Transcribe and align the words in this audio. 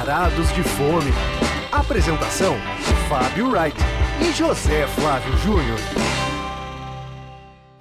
Varados 0.00 0.50
de 0.54 0.62
Fome. 0.62 1.12
Apresentação: 1.70 2.56
Fábio 3.06 3.50
Wright 3.50 3.76
e 4.26 4.32
José 4.32 4.86
Flávio 4.86 5.36
Júnior. 5.36 5.78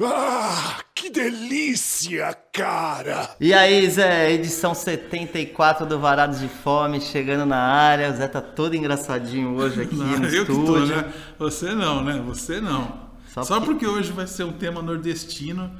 Ah, 0.03 0.79
que 0.93 1.09
delícia, 1.09 2.37
cara! 2.51 3.29
E 3.39 3.53
aí, 3.53 3.89
Zé, 3.89 4.33
edição 4.33 4.75
74 4.75 5.85
do 5.85 5.97
Varados 5.97 6.41
de 6.41 6.49
Fome, 6.49 6.99
chegando 6.99 7.45
na 7.45 7.57
área. 7.57 8.09
O 8.11 8.17
Zé 8.17 8.27
tá 8.27 8.41
todo 8.41 8.75
engraçadinho 8.75 9.55
hoje 9.55 9.83
aqui 9.83 9.95
Não, 9.95 10.05
no 10.19 10.25
eu 10.27 10.41
estúdio. 10.41 10.55
que 10.57 10.65
tô, 10.65 10.79
né? 10.97 11.05
Você 11.39 11.73
não, 11.73 12.03
né? 12.03 12.21
Você 12.25 12.59
não. 12.59 12.99
Só 13.33 13.43
Só, 13.43 13.61
porque- 13.61 13.71
porque 13.85 13.87
hoje 13.87 14.11
vai 14.11 14.27
ser 14.27 14.43
um 14.43 14.51
tema 14.51 14.81
nordestino, 14.81 15.71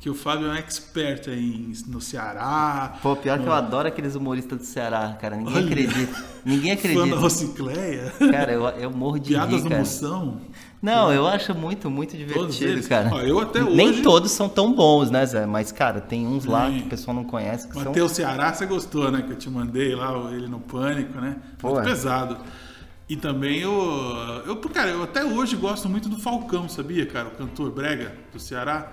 que 0.00 0.08
o 0.08 0.14
Fábio 0.14 0.46
é 0.46 0.50
um 0.50 0.54
expert 0.54 1.26
em, 1.28 1.72
no 1.88 2.00
Ceará. 2.00 2.96
Pô, 3.02 3.16
pior 3.16 3.36
que 3.36 3.42
eu 3.44 3.48
no- 3.48 3.52
adoro 3.52 3.88
aqueles 3.88 4.14
humoristas 4.14 4.58
do 4.58 4.64
Ceará, 4.64 5.16
cara. 5.20 5.36
Ninguém 5.36 5.56
Olha. 5.56 5.66
acredita. 5.66 6.24
Ninguém 6.44 6.76
Fã 6.76 6.82
da 6.88 6.90
acredita. 6.92 7.16
Rocicleia. 7.20 8.12
Cara, 8.30 8.52
eu, 8.52 8.64
eu 8.68 8.90
morro 8.92 9.18
de 9.18 9.30
Piadas 9.30 9.54
rir, 9.56 9.62
no 9.64 9.68
cara. 9.70 9.80
moção. 9.80 10.40
Não, 10.80 11.12
eu 11.12 11.26
acho 11.26 11.52
muito, 11.52 11.90
muito 11.90 12.16
divertido, 12.16 12.88
cara. 12.88 13.10
Ó, 13.12 13.20
eu 13.22 13.40
até 13.40 13.60
Nem 13.60 13.88
hoje- 13.90 14.02
todos 14.02 14.30
são 14.30 14.48
tão 14.48 14.72
bons, 14.72 15.10
né, 15.10 15.26
Zé? 15.26 15.44
Mas, 15.46 15.72
cara, 15.72 16.00
tem 16.00 16.24
uns 16.24 16.44
lá 16.44 16.66
Tem. 16.66 16.78
que 16.80 16.86
o 16.86 16.90
pessoal 16.90 17.16
não 17.16 17.24
conhece 17.24 17.66
que 17.66 17.74
são... 17.74 17.86
Mateus 17.86 18.12
Ceará, 18.12 18.52
você 18.54 18.66
gostou, 18.66 19.10
né? 19.10 19.22
Que 19.22 19.32
eu 19.32 19.36
te 19.36 19.50
mandei 19.50 19.96
lá, 19.96 20.12
ele 20.32 20.46
no 20.46 20.60
Pânico, 20.60 21.20
né? 21.20 21.36
Pô, 21.58 21.70
Muito 21.70 21.80
é. 21.80 21.84
pesado. 21.90 22.36
E 23.08 23.16
também 23.16 23.58
eu, 23.58 23.72
eu. 24.46 24.54
Cara, 24.56 24.90
eu 24.90 25.02
até 25.02 25.24
hoje 25.24 25.56
gosto 25.56 25.88
muito 25.88 26.08
do 26.08 26.18
Falcão, 26.20 26.68
sabia, 26.68 27.04
cara? 27.06 27.26
O 27.28 27.30
cantor 27.32 27.72
Brega 27.72 28.12
do 28.32 28.38
Ceará. 28.38 28.86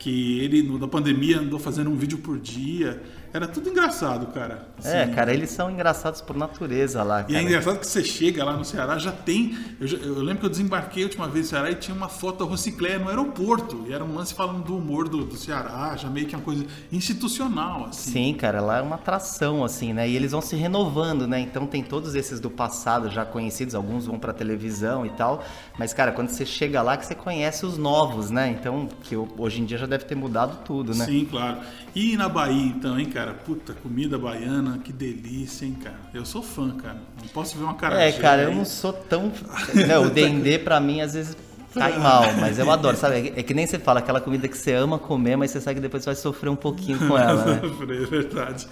Que 0.00 0.40
ele, 0.40 0.62
no- 0.62 0.78
na 0.78 0.88
pandemia, 0.88 1.38
andou 1.40 1.58
fazendo 1.58 1.90
um 1.90 1.94
vídeo 1.94 2.16
por 2.18 2.38
dia. 2.38 3.02
Era 3.32 3.46
tudo 3.46 3.68
engraçado, 3.70 4.26
cara. 4.28 4.66
É, 4.84 5.06
cara, 5.06 5.32
eles 5.32 5.50
são 5.50 5.70
engraçados 5.70 6.20
por 6.20 6.36
natureza 6.36 7.02
lá, 7.02 7.20
E 7.20 7.22
é 7.22 7.34
cara. 7.34 7.42
engraçado 7.42 7.78
que 7.78 7.86
você 7.86 8.02
chega 8.02 8.44
lá 8.44 8.56
no 8.56 8.64
Ceará, 8.64 8.98
já 8.98 9.12
tem. 9.12 9.56
Eu, 9.80 9.86
eu 9.86 10.14
lembro 10.22 10.40
que 10.40 10.46
eu 10.46 10.50
desembarquei 10.50 11.02
a 11.04 11.06
última 11.06 11.28
vez 11.28 11.46
no 11.46 11.50
Ceará 11.50 11.70
e 11.70 11.74
tinha 11.76 11.96
uma 11.96 12.08
foto 12.08 12.44
da 12.44 12.50
Rocicléia 12.50 12.98
no 12.98 13.08
aeroporto. 13.08 13.84
E 13.88 13.92
era 13.92 14.04
um 14.04 14.14
lance 14.14 14.34
falando 14.34 14.64
do 14.64 14.76
humor 14.76 15.08
do, 15.08 15.24
do 15.24 15.36
Ceará, 15.36 15.96
já 15.96 16.08
meio 16.10 16.26
que 16.26 16.34
uma 16.34 16.42
coisa 16.42 16.66
institucional, 16.90 17.86
assim. 17.86 18.10
Sim, 18.10 18.34
cara, 18.34 18.60
lá 18.60 18.78
é 18.78 18.82
uma 18.82 18.96
atração, 18.96 19.64
assim, 19.64 19.92
né? 19.92 20.08
E 20.08 20.16
eles 20.16 20.32
vão 20.32 20.40
se 20.40 20.56
renovando, 20.56 21.26
né? 21.28 21.38
Então 21.40 21.66
tem 21.66 21.82
todos 21.82 22.14
esses 22.14 22.40
do 22.40 22.50
passado 22.50 23.08
já 23.10 23.24
conhecidos, 23.24 23.74
alguns 23.74 24.06
vão 24.06 24.18
pra 24.18 24.32
televisão 24.32 25.06
e 25.06 25.10
tal. 25.10 25.44
Mas, 25.78 25.92
cara, 25.92 26.10
quando 26.12 26.30
você 26.30 26.44
chega 26.44 26.82
lá 26.82 26.96
que 26.96 27.06
você 27.06 27.14
conhece 27.14 27.64
os 27.64 27.78
novos, 27.78 28.30
né? 28.30 28.48
Então, 28.50 28.88
que 29.04 29.14
hoje 29.16 29.60
em 29.60 29.64
dia 29.64 29.78
já 29.78 29.86
deve 29.86 30.04
ter 30.04 30.14
mudado 30.14 30.64
tudo, 30.64 30.94
né? 30.94 31.04
Sim, 31.04 31.24
claro. 31.30 31.58
E 31.94 32.16
na 32.16 32.28
Bahia, 32.28 32.66
então, 32.66 32.98
hein, 32.98 33.06
cara? 33.06 33.19
Puta, 33.44 33.72
comida 33.74 34.18
baiana, 34.18 34.78
que 34.78 34.92
delícia, 34.92 35.64
hein, 35.64 35.76
cara? 35.82 35.98
Eu 36.12 36.24
sou 36.24 36.42
fã, 36.42 36.70
cara. 36.76 36.98
Não 37.20 37.28
posso 37.28 37.56
ver 37.56 37.64
uma 37.64 37.74
cara 37.74 38.02
É, 38.02 38.12
cara, 38.12 38.42
eu 38.42 38.54
não 38.54 38.64
sou 38.64 38.92
tão. 38.92 39.32
né, 39.74 39.98
o 39.98 40.08
Dendê, 40.10 40.58
pra 40.58 40.80
mim, 40.80 41.00
às 41.00 41.14
vezes 41.14 41.36
cai 41.74 41.98
mal, 41.98 42.24
mas 42.40 42.58
eu 42.58 42.70
adoro, 42.70 42.96
sabe? 42.96 43.32
É 43.36 43.42
que 43.42 43.54
nem 43.54 43.66
você 43.66 43.78
fala, 43.78 44.00
aquela 44.00 44.20
comida 44.20 44.48
que 44.48 44.58
você 44.58 44.72
ama 44.72 44.98
comer, 44.98 45.36
mas 45.36 45.50
você 45.50 45.60
sabe 45.60 45.76
que 45.76 45.80
depois 45.80 46.02
você 46.02 46.10
vai 46.10 46.16
sofrer 46.16 46.50
um 46.50 46.56
pouquinho 46.56 46.98
com 46.98 47.16
ela, 47.16 47.44
né? 47.44 47.60
É 47.62 48.06
verdade. 48.06 48.66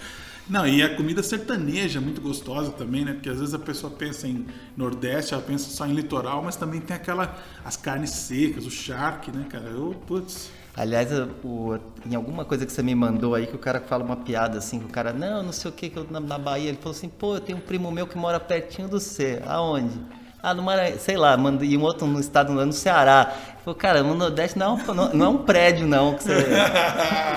Não, 0.49 0.67
e 0.67 0.81
a 0.81 0.95
comida 0.95 1.21
sertaneja 1.21 1.99
é 1.99 2.01
muito 2.01 2.19
gostosa 2.19 2.71
também, 2.71 3.05
né? 3.05 3.13
Porque 3.13 3.29
às 3.29 3.37
vezes 3.39 3.53
a 3.53 3.59
pessoa 3.59 3.93
pensa 3.93 4.27
em 4.27 4.47
Nordeste, 4.75 5.35
ela 5.35 5.43
pensa 5.43 5.69
só 5.69 5.85
em 5.85 5.93
litoral, 5.93 6.41
mas 6.43 6.55
também 6.55 6.81
tem 6.81 6.95
aquela. 6.95 7.37
as 7.63 7.77
carnes 7.77 8.09
secas, 8.09 8.65
o 8.65 8.71
charque, 8.71 9.31
né, 9.31 9.45
cara? 9.47 9.65
Eu, 9.65 9.95
putz. 10.07 10.49
Aliás, 10.79 11.09
o, 11.43 11.77
em 12.09 12.15
alguma 12.15 12.45
coisa 12.45 12.65
que 12.65 12.71
você 12.71 12.81
me 12.81 12.95
mandou 12.95 13.35
aí, 13.35 13.45
que 13.45 13.53
o 13.53 13.59
cara 13.59 13.81
fala 13.81 14.01
uma 14.01 14.15
piada 14.15 14.57
assim, 14.57 14.79
que 14.79 14.85
o 14.85 14.87
cara, 14.87 15.11
não, 15.11 15.43
não 15.43 15.51
sei 15.51 15.69
o 15.69 15.73
que, 15.73 15.89
que 15.89 15.97
eu, 15.97 16.07
na, 16.09 16.21
na 16.21 16.37
Bahia, 16.37 16.69
ele 16.69 16.77
falou 16.77 16.95
assim, 16.95 17.09
pô, 17.09 17.35
eu 17.35 17.41
tenho 17.41 17.57
um 17.57 17.61
primo 17.61 17.91
meu 17.91 18.07
que 18.07 18.17
mora 18.17 18.39
pertinho 18.39 18.87
do 18.87 18.97
C. 18.97 19.41
Aonde? 19.45 19.99
Ah, 20.41 20.53
no 20.53 20.63
Maranhão, 20.63 20.97
sei 20.99 21.17
lá, 21.17 21.35
manda, 21.35 21.65
e 21.65 21.75
um 21.75 21.81
outro 21.81 22.07
no 22.07 22.17
estado, 22.19 22.53
no 22.53 22.71
Ceará. 22.73 23.29
Falou, 23.65 23.75
cara, 23.77 24.01
no 24.01 24.15
Nordeste 24.15 24.57
não 24.57 24.67
é 24.67 24.69
um, 24.91 24.93
não, 24.95 25.13
não 25.13 25.25
é 25.25 25.29
um 25.29 25.37
prédio, 25.39 25.85
não, 25.85 26.13
que, 26.13 26.23
você, 26.23 26.45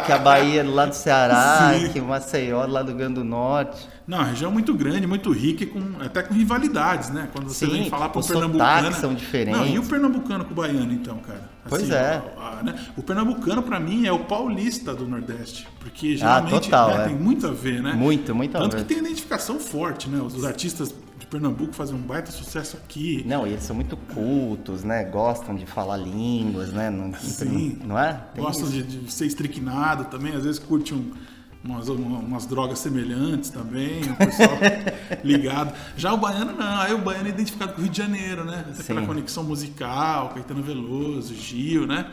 que 0.06 0.12
a 0.12 0.18
Bahia 0.18 0.60
é 0.60 0.62
lado 0.62 0.90
do 0.90 0.94
Ceará, 0.94 1.74
Sim. 1.80 1.88
que 1.88 2.00
Maceió 2.00 2.62
é 2.62 2.66
do 2.68 2.72
lado 2.72 2.84
do 2.86 2.88
Rio 2.90 2.98
Grande 2.98 3.14
do 3.14 3.24
Norte. 3.24 3.88
Não, 4.06 4.20
a 4.20 4.24
região 4.24 4.50
é 4.50 4.54
muito 4.54 4.72
grande, 4.74 5.04
muito 5.06 5.32
rica, 5.32 5.64
e 5.64 5.66
com, 5.66 5.80
até 6.00 6.22
com 6.22 6.32
rivalidades, 6.32 7.10
né? 7.10 7.28
Quando 7.32 7.48
você 7.48 7.66
Sim, 7.66 7.72
vem 7.72 7.90
falar 7.90 8.08
para 8.08 8.18
o 8.18 8.20
os 8.20 8.26
pernambucano. 8.28 8.76
sotaques 8.78 8.98
são 8.98 9.14
diferentes. 9.14 9.60
Não, 9.60 9.66
e 9.66 9.78
o 9.80 9.82
pernambucano 9.84 10.44
com 10.44 10.52
o 10.52 10.54
baiano, 10.54 10.92
então, 10.92 11.16
cara? 11.18 11.50
Pois 11.68 11.90
é. 11.90 12.22
a- 12.38 12.58
a- 12.58 12.62
né? 12.62 12.74
O 12.96 13.02
pernambucano, 13.02 13.62
para 13.62 13.78
mim, 13.80 14.06
é 14.06 14.12
o 14.12 14.20
paulista 14.20 14.94
do 14.94 15.06
Nordeste. 15.08 15.66
Porque 15.80 16.16
geralmente 16.16 16.54
Ah, 16.54 16.60
total, 16.60 16.88
né, 16.90 17.04
é. 17.04 17.06
tem 17.08 17.16
muito 17.16 17.46
a 17.46 17.50
ver, 17.50 17.82
né? 17.82 17.92
Muito, 17.94 18.32
muito 18.34 18.56
a 18.56 18.60
Tanto 18.60 18.76
ver. 18.76 18.82
que 18.84 18.88
tem 18.94 18.98
identificação 18.98 19.58
forte, 19.60 20.08
né? 20.08 20.20
Os 20.20 20.44
artistas 20.44 20.88
de 20.88 20.94
Pernambuco 21.32 21.72
fazem 21.72 21.96
um 21.96 22.00
baita 22.00 22.30
sucesso 22.30 22.76
aqui. 22.76 23.24
Não, 23.26 23.46
e 23.46 23.52
eles 23.52 23.64
são 23.64 23.74
muito 23.74 23.96
cultos, 23.96 24.84
né? 24.84 25.02
Gostam 25.04 25.54
de 25.56 25.64
falar 25.64 25.96
línguas, 25.96 26.70
né? 26.72 26.90
Não, 26.90 27.14
Sim. 27.14 27.78
não 27.84 27.98
é? 27.98 28.12
Tem 28.34 28.44
Gostam 28.44 28.68
de, 28.68 28.82
de 28.82 29.10
ser 29.10 29.24
estricnado 29.24 30.04
também, 30.04 30.34
às 30.34 30.44
vezes 30.44 30.58
curte 30.58 30.92
um- 30.92 31.10
umas, 31.64 31.88
umas 31.88 32.44
drogas 32.44 32.80
semelhantes 32.80 33.48
também, 33.48 34.02
o 34.02 34.16
pessoal 34.16 34.58
ligado. 35.24 35.72
Já 35.96 36.12
o 36.12 36.18
baiano 36.18 36.52
não, 36.52 36.80
aí 36.80 36.92
o 36.92 36.98
baiano 36.98 37.28
é 37.28 37.30
identificado 37.30 37.72
com 37.72 37.78
o 37.80 37.82
Rio 37.84 37.90
de 37.92 37.96
Janeiro, 37.98 38.44
né? 38.44 38.66
Aquela 38.78 39.00
Sim. 39.00 39.06
conexão 39.06 39.42
musical, 39.44 40.30
Caetano 40.34 40.62
Veloso, 40.62 41.34
Gil, 41.34 41.86
né? 41.86 42.10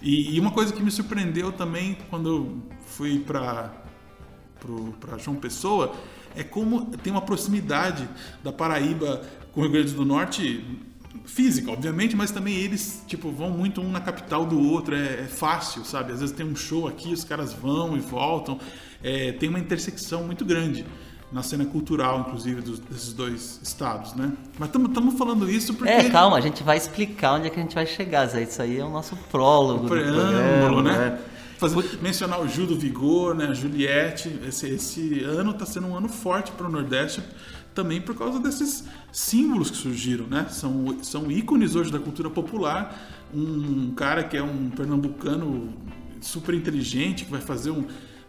E, 0.00 0.36
e 0.36 0.40
uma 0.40 0.52
coisa 0.52 0.72
que 0.72 0.82
me 0.82 0.90
surpreendeu 0.90 1.50
também 1.50 1.98
quando 2.10 2.28
eu 2.28 2.62
fui 2.86 3.18
para 3.18 3.72
para 5.00 5.18
João 5.18 5.36
Pessoa 5.36 5.92
é 6.36 6.42
como 6.42 6.86
tem 6.98 7.12
uma 7.12 7.22
proximidade 7.22 8.08
da 8.42 8.52
Paraíba 8.52 9.22
com 9.52 9.60
o 9.60 9.64
Rio 9.64 9.72
Grande 9.72 9.92
do 9.92 10.04
Norte 10.04 10.64
física, 11.24 11.70
obviamente, 11.70 12.16
mas 12.16 12.30
também 12.30 12.54
eles 12.56 13.02
tipo 13.06 13.30
vão 13.30 13.50
muito 13.50 13.80
um 13.80 13.90
na 13.90 14.00
capital 14.00 14.44
do 14.46 14.58
outro, 14.60 14.94
é, 14.94 15.20
é 15.20 15.26
fácil, 15.28 15.84
sabe? 15.84 16.12
Às 16.12 16.20
vezes 16.20 16.34
tem 16.34 16.44
um 16.44 16.56
show 16.56 16.88
aqui, 16.88 17.12
os 17.12 17.24
caras 17.24 17.52
vão 17.52 17.96
e 17.96 18.00
voltam, 18.00 18.58
É, 19.04 19.32
tem 19.32 19.48
uma 19.48 19.58
intersecção 19.58 20.22
muito 20.22 20.44
grande 20.44 20.84
na 21.32 21.42
cena 21.42 21.64
cultural, 21.64 22.20
inclusive, 22.20 22.60
dos- 22.60 22.78
desses 22.78 23.12
dois 23.12 23.58
estados, 23.62 24.14
né? 24.14 24.32
Mas 24.58 24.68
estamos 24.68 25.18
falando 25.18 25.50
isso 25.50 25.74
porque 25.74 25.90
É, 25.90 26.08
calma, 26.10 26.36
a 26.36 26.40
gente 26.40 26.62
vai 26.62 26.76
explicar 26.76 27.32
onde 27.34 27.48
é 27.48 27.50
que 27.50 27.58
a 27.58 27.62
gente 27.62 27.74
vai 27.74 27.84
chegar, 27.86 28.26
Zé. 28.26 28.42
Isso 28.42 28.62
aí 28.62 28.78
é 28.78 28.84
o 28.84 28.90
nosso 28.90 29.16
prólogo 29.30 29.88
do 29.88 29.88
preâmbulo, 29.88 30.82
programa, 30.82 30.82
né? 30.82 31.18
Fazer, 31.62 32.02
mencionar 32.02 32.40
o 32.40 32.48
Gil 32.48 32.66
do 32.66 32.76
Vigor, 32.76 33.36
né? 33.36 33.46
A 33.46 33.54
Juliette. 33.54 34.28
Esse, 34.46 34.68
esse 34.68 35.22
ano 35.22 35.52
está 35.52 35.64
sendo 35.64 35.86
um 35.86 35.96
ano 35.96 36.08
forte 36.08 36.50
para 36.50 36.66
o 36.66 36.70
Nordeste, 36.70 37.22
também 37.72 38.00
por 38.00 38.16
causa 38.16 38.40
desses 38.40 38.84
símbolos 39.12 39.70
que 39.70 39.76
surgiram, 39.76 40.26
né? 40.26 40.48
São, 40.50 40.98
são 41.02 41.30
ícones 41.30 41.76
hoje 41.76 41.92
da 41.92 42.00
cultura 42.00 42.28
popular. 42.28 43.00
Um 43.32 43.94
cara 43.94 44.24
que 44.24 44.36
é 44.36 44.42
um 44.42 44.70
pernambucano 44.70 45.72
super 46.20 46.52
inteligente, 46.52 47.24
que 47.24 47.30
vai 47.30 47.40
fazer 47.40 47.70
um, 47.70 47.86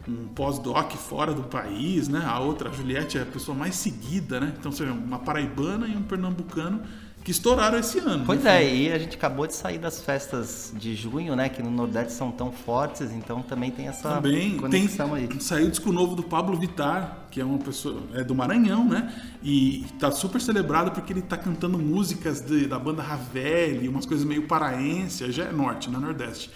um 0.08 0.28
pós-doc 0.28 0.92
fora 0.92 1.34
do 1.34 1.42
país, 1.42 2.08
né? 2.08 2.24
A 2.24 2.40
outra, 2.40 2.70
a 2.70 2.72
Juliette, 2.72 3.18
é 3.18 3.24
a 3.24 3.26
pessoa 3.26 3.58
mais 3.58 3.76
seguida, 3.76 4.40
né? 4.40 4.54
Então, 4.60 4.72
vê, 4.72 4.86
uma 4.86 5.18
paraibana 5.18 5.88
e 5.88 5.98
um 5.98 6.04
pernambucano 6.04 6.82
que 7.24 7.32
estouraram 7.32 7.80
esse 7.80 8.00
ano. 8.00 8.26
Pois 8.26 8.44
né? 8.44 8.64
é, 8.64 8.76
e 8.76 8.92
a 8.92 9.00
gente 9.00 9.16
acabou 9.16 9.48
de 9.48 9.56
sair 9.56 9.78
das 9.78 10.02
festas 10.02 10.74
de 10.78 10.94
junho, 10.94 11.36
né? 11.36 11.48
Que 11.48 11.64
no 11.64 11.72
Nordeste 11.72 12.12
são 12.14 12.32
tão 12.32 12.52
fortes, 12.52 13.12
então 13.14 13.42
também 13.42 13.72
tem 13.72 13.88
essa 13.88 14.16
Também 14.16 14.52
tem, 14.52 14.58
conexão 14.58 15.14
aí. 15.14 15.30
saiu 15.40 15.68
o 15.68 15.70
disco 15.70 15.92
novo 15.92 16.16
do 16.16 16.24
Pablo 16.24 16.58
Vittar, 16.58 17.28
que 17.32 17.40
é 17.40 17.46
uma 17.46 17.60
pessoa 17.60 18.02
é 18.14 18.24
do 18.24 18.36
Maranhão, 18.36 18.84
né? 18.88 19.14
E 19.42 19.86
tá 20.00 20.12
super 20.12 20.42
celebrado 20.42 20.92
porque 20.92 21.14
ele 21.14 21.22
tá 21.22 21.38
cantando 21.38 21.78
músicas 21.80 22.42
de- 22.42 22.68
da 22.68 22.78
banda 22.78 23.02
Ravel, 23.02 23.90
umas 23.90 24.06
coisas 24.06 24.26
meio 24.26 24.44
paraense, 24.48 25.32
já 25.32 25.46
é 25.46 25.52
norte, 25.52 25.90
não 25.90 26.00
é 26.00 26.04
nordeste. 26.04 26.50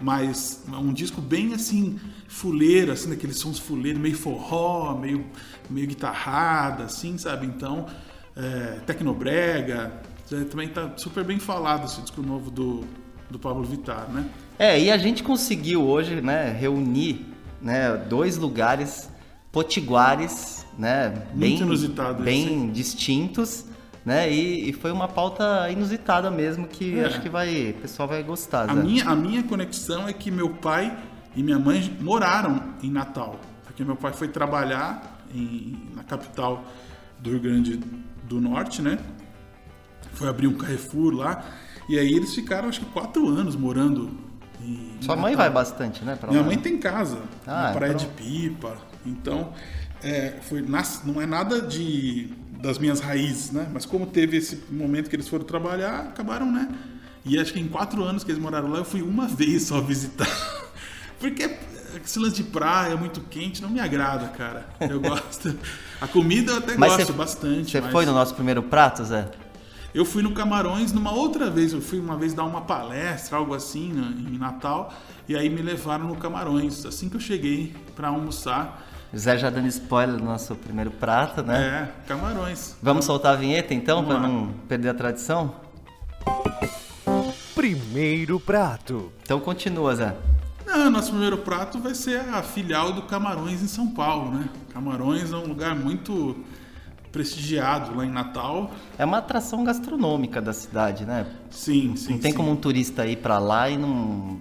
Mas 0.00 0.62
é 0.72 0.76
um 0.76 0.92
disco 0.92 1.20
bem 1.20 1.52
assim, 1.54 1.98
fuleiro, 2.26 2.92
assim, 2.92 3.10
daqueles 3.10 3.38
sons 3.38 3.58
fuleiros, 3.58 4.00
meio 4.00 4.16
forró, 4.16 4.96
meio, 4.98 5.26
meio 5.70 5.86
guitarrada, 5.86 6.84
assim, 6.84 7.16
sabe? 7.18 7.46
Então, 7.46 7.86
é, 8.36 8.80
tecnobrega, 8.86 9.92
também 10.50 10.68
tá 10.68 10.92
super 10.96 11.24
bem 11.24 11.38
falado 11.38 11.84
esse 11.86 12.00
disco 12.00 12.22
novo 12.22 12.50
do, 12.50 12.84
do 13.30 13.38
Pablo 13.38 13.62
Vittar, 13.64 14.08
né? 14.10 14.24
É, 14.58 14.78
e 14.80 14.90
a 14.90 14.98
gente 14.98 15.22
conseguiu 15.22 15.82
hoje, 15.82 16.20
né, 16.20 16.50
reunir 16.50 17.26
né, 17.60 17.96
dois 17.96 18.36
lugares 18.36 19.08
potiguares, 19.50 20.66
né, 20.78 21.12
bem, 21.34 21.58
bem 22.22 22.70
distintos, 22.70 23.64
né, 24.04 24.30
e, 24.32 24.68
e 24.70 24.72
foi 24.72 24.90
uma 24.90 25.06
pauta 25.08 25.68
inusitada 25.70 26.30
mesmo 26.30 26.66
que 26.66 26.98
É. 26.98 27.06
acho 27.06 27.20
que 27.20 27.28
vai, 27.28 27.70
o 27.70 27.74
pessoal 27.80 28.08
vai 28.08 28.22
gostar. 28.22 28.68
A 28.68 28.74
minha, 28.74 29.04
a 29.08 29.14
minha 29.14 29.42
conexão 29.42 30.08
é 30.08 30.12
que 30.12 30.30
meu 30.30 30.50
pai 30.50 30.96
e 31.36 31.42
minha 31.42 31.58
mãe 31.58 31.96
moraram 32.00 32.74
em 32.82 32.90
Natal. 32.90 33.38
Porque 33.64 33.84
meu 33.84 33.96
pai 33.96 34.12
foi 34.12 34.28
trabalhar 34.28 35.20
em- 35.34 35.78
na 35.94 36.02
capital 36.02 36.64
do 37.20 37.30
Rio 37.30 37.40
Grande 37.40 37.80
do 38.28 38.40
Norte, 38.40 38.82
né? 38.82 38.98
Foi 40.14 40.28
abrir 40.28 40.46
um 40.46 40.54
Carrefour 40.54 41.12
lá. 41.14 41.44
E 41.88 41.98
aí 41.98 42.12
eles 42.12 42.34
ficaram, 42.34 42.68
acho 42.68 42.80
que, 42.80 42.86
quatro 42.86 43.28
anos 43.28 43.56
morando 43.56 44.10
em 44.60 44.96
Sua 45.00 45.16
mãe 45.16 45.34
vai 45.34 45.50
bastante, 45.50 46.04
né? 46.04 46.16
Minha 46.28 46.40
lá? 46.40 46.46
mãe 46.46 46.56
tem 46.58 46.78
casa 46.78 47.18
Ah, 47.46 47.64
na 47.68 47.72
Praia 47.72 47.92
então- 47.92 48.06
de 48.06 48.12
Pipa. 48.14 48.76
Então, 49.04 49.52
é, 50.02 50.34
foi 50.42 50.62
não 51.04 51.20
é 51.20 51.26
nada 51.26 51.60
de 51.60 52.28
das 52.62 52.78
minhas 52.78 53.00
raízes, 53.00 53.50
né? 53.50 53.66
Mas 53.72 53.84
como 53.84 54.06
teve 54.06 54.36
esse 54.36 54.62
momento 54.70 55.10
que 55.10 55.16
eles 55.16 55.26
foram 55.26 55.44
trabalhar, 55.44 56.02
acabaram, 56.02 56.50
né? 56.50 56.68
E 57.24 57.36
acho 57.38 57.52
que 57.52 57.58
em 57.58 57.66
quatro 57.66 58.04
anos 58.04 58.22
que 58.22 58.30
eles 58.30 58.40
moraram 58.40 58.68
lá, 58.68 58.78
eu 58.78 58.84
fui 58.84 59.02
uma 59.02 59.26
vez 59.28 59.64
só 59.64 59.80
visitar. 59.80 60.28
Porque 61.18 61.50
esse 62.04 62.18
lance 62.20 62.36
de 62.36 62.44
praia 62.44 62.96
muito 62.96 63.20
quente 63.22 63.60
não 63.60 63.68
me 63.68 63.80
agrada, 63.80 64.28
cara. 64.28 64.66
Eu 64.80 65.00
gosto. 65.02 65.52
A 66.00 66.06
comida 66.06 66.52
eu 66.52 66.58
até 66.58 66.76
Mas 66.76 66.92
gosto 66.92 67.06
você- 67.08 67.12
bastante. 67.12 67.70
Você 67.72 67.80
mas 67.80 67.90
foi 67.92 68.06
no 68.06 68.12
nosso 68.12 68.34
primeiro 68.34 68.62
prato, 68.62 69.04
Zé? 69.04 69.28
Eu 69.94 70.06
fui 70.06 70.22
no 70.22 70.32
Camarões 70.32 70.92
numa 70.92 71.12
outra 71.12 71.50
vez. 71.50 71.72
Eu 71.72 71.80
fui 71.82 72.00
uma 72.00 72.16
vez 72.16 72.32
dar 72.32 72.44
uma 72.44 72.62
palestra, 72.62 73.36
algo 73.36 73.54
assim, 73.54 73.92
né, 73.92 74.14
em 74.32 74.38
Natal. 74.38 74.92
E 75.28 75.36
aí 75.36 75.50
me 75.50 75.60
levaram 75.60 76.06
no 76.06 76.16
Camarões. 76.16 76.86
Assim 76.86 77.08
que 77.08 77.16
eu 77.16 77.20
cheguei 77.20 77.74
pra 77.94 78.08
almoçar. 78.08 78.88
O 79.12 79.18
Zé 79.18 79.36
já 79.36 79.50
dando 79.50 79.68
spoiler 79.68 80.16
do 80.16 80.24
nosso 80.24 80.54
primeiro 80.54 80.90
prato, 80.90 81.42
né? 81.42 81.92
É, 81.92 82.08
Camarões. 82.08 82.76
Vamos 82.82 83.04
soltar 83.04 83.34
a 83.34 83.36
vinheta 83.36 83.74
então, 83.74 84.02
Vamos 84.02 84.14
para 84.14 84.26
não 84.26 84.54
perder 84.66 84.88
a 84.88 84.94
tradição? 84.94 85.54
Primeiro 87.54 88.40
prato. 88.40 89.12
Então 89.22 89.38
continua, 89.38 89.94
Zé. 89.94 90.16
Não, 90.66 90.90
nosso 90.90 91.10
primeiro 91.10 91.36
prato 91.36 91.78
vai 91.78 91.94
ser 91.94 92.20
a 92.30 92.42
filial 92.42 92.94
do 92.94 93.02
Camarões 93.02 93.62
em 93.62 93.68
São 93.68 93.88
Paulo, 93.88 94.30
né? 94.30 94.48
Camarões 94.72 95.30
é 95.30 95.36
um 95.36 95.46
lugar 95.46 95.74
muito 95.76 96.34
prestigiado 97.12 97.94
lá 97.94 98.04
em 98.04 98.10
Natal. 98.10 98.72
É 98.98 99.04
uma 99.04 99.18
atração 99.18 99.62
gastronômica 99.62 100.40
da 100.40 100.52
cidade, 100.52 101.04
né? 101.04 101.26
Sim, 101.50 101.94
sim. 101.94 102.12
não 102.12 102.18
tem 102.18 102.32
sim. 102.32 102.36
como 102.36 102.50
um 102.50 102.56
turista 102.56 103.06
ir 103.06 103.18
pra 103.18 103.38
lá 103.38 103.68
e 103.68 103.76
não, 103.76 104.40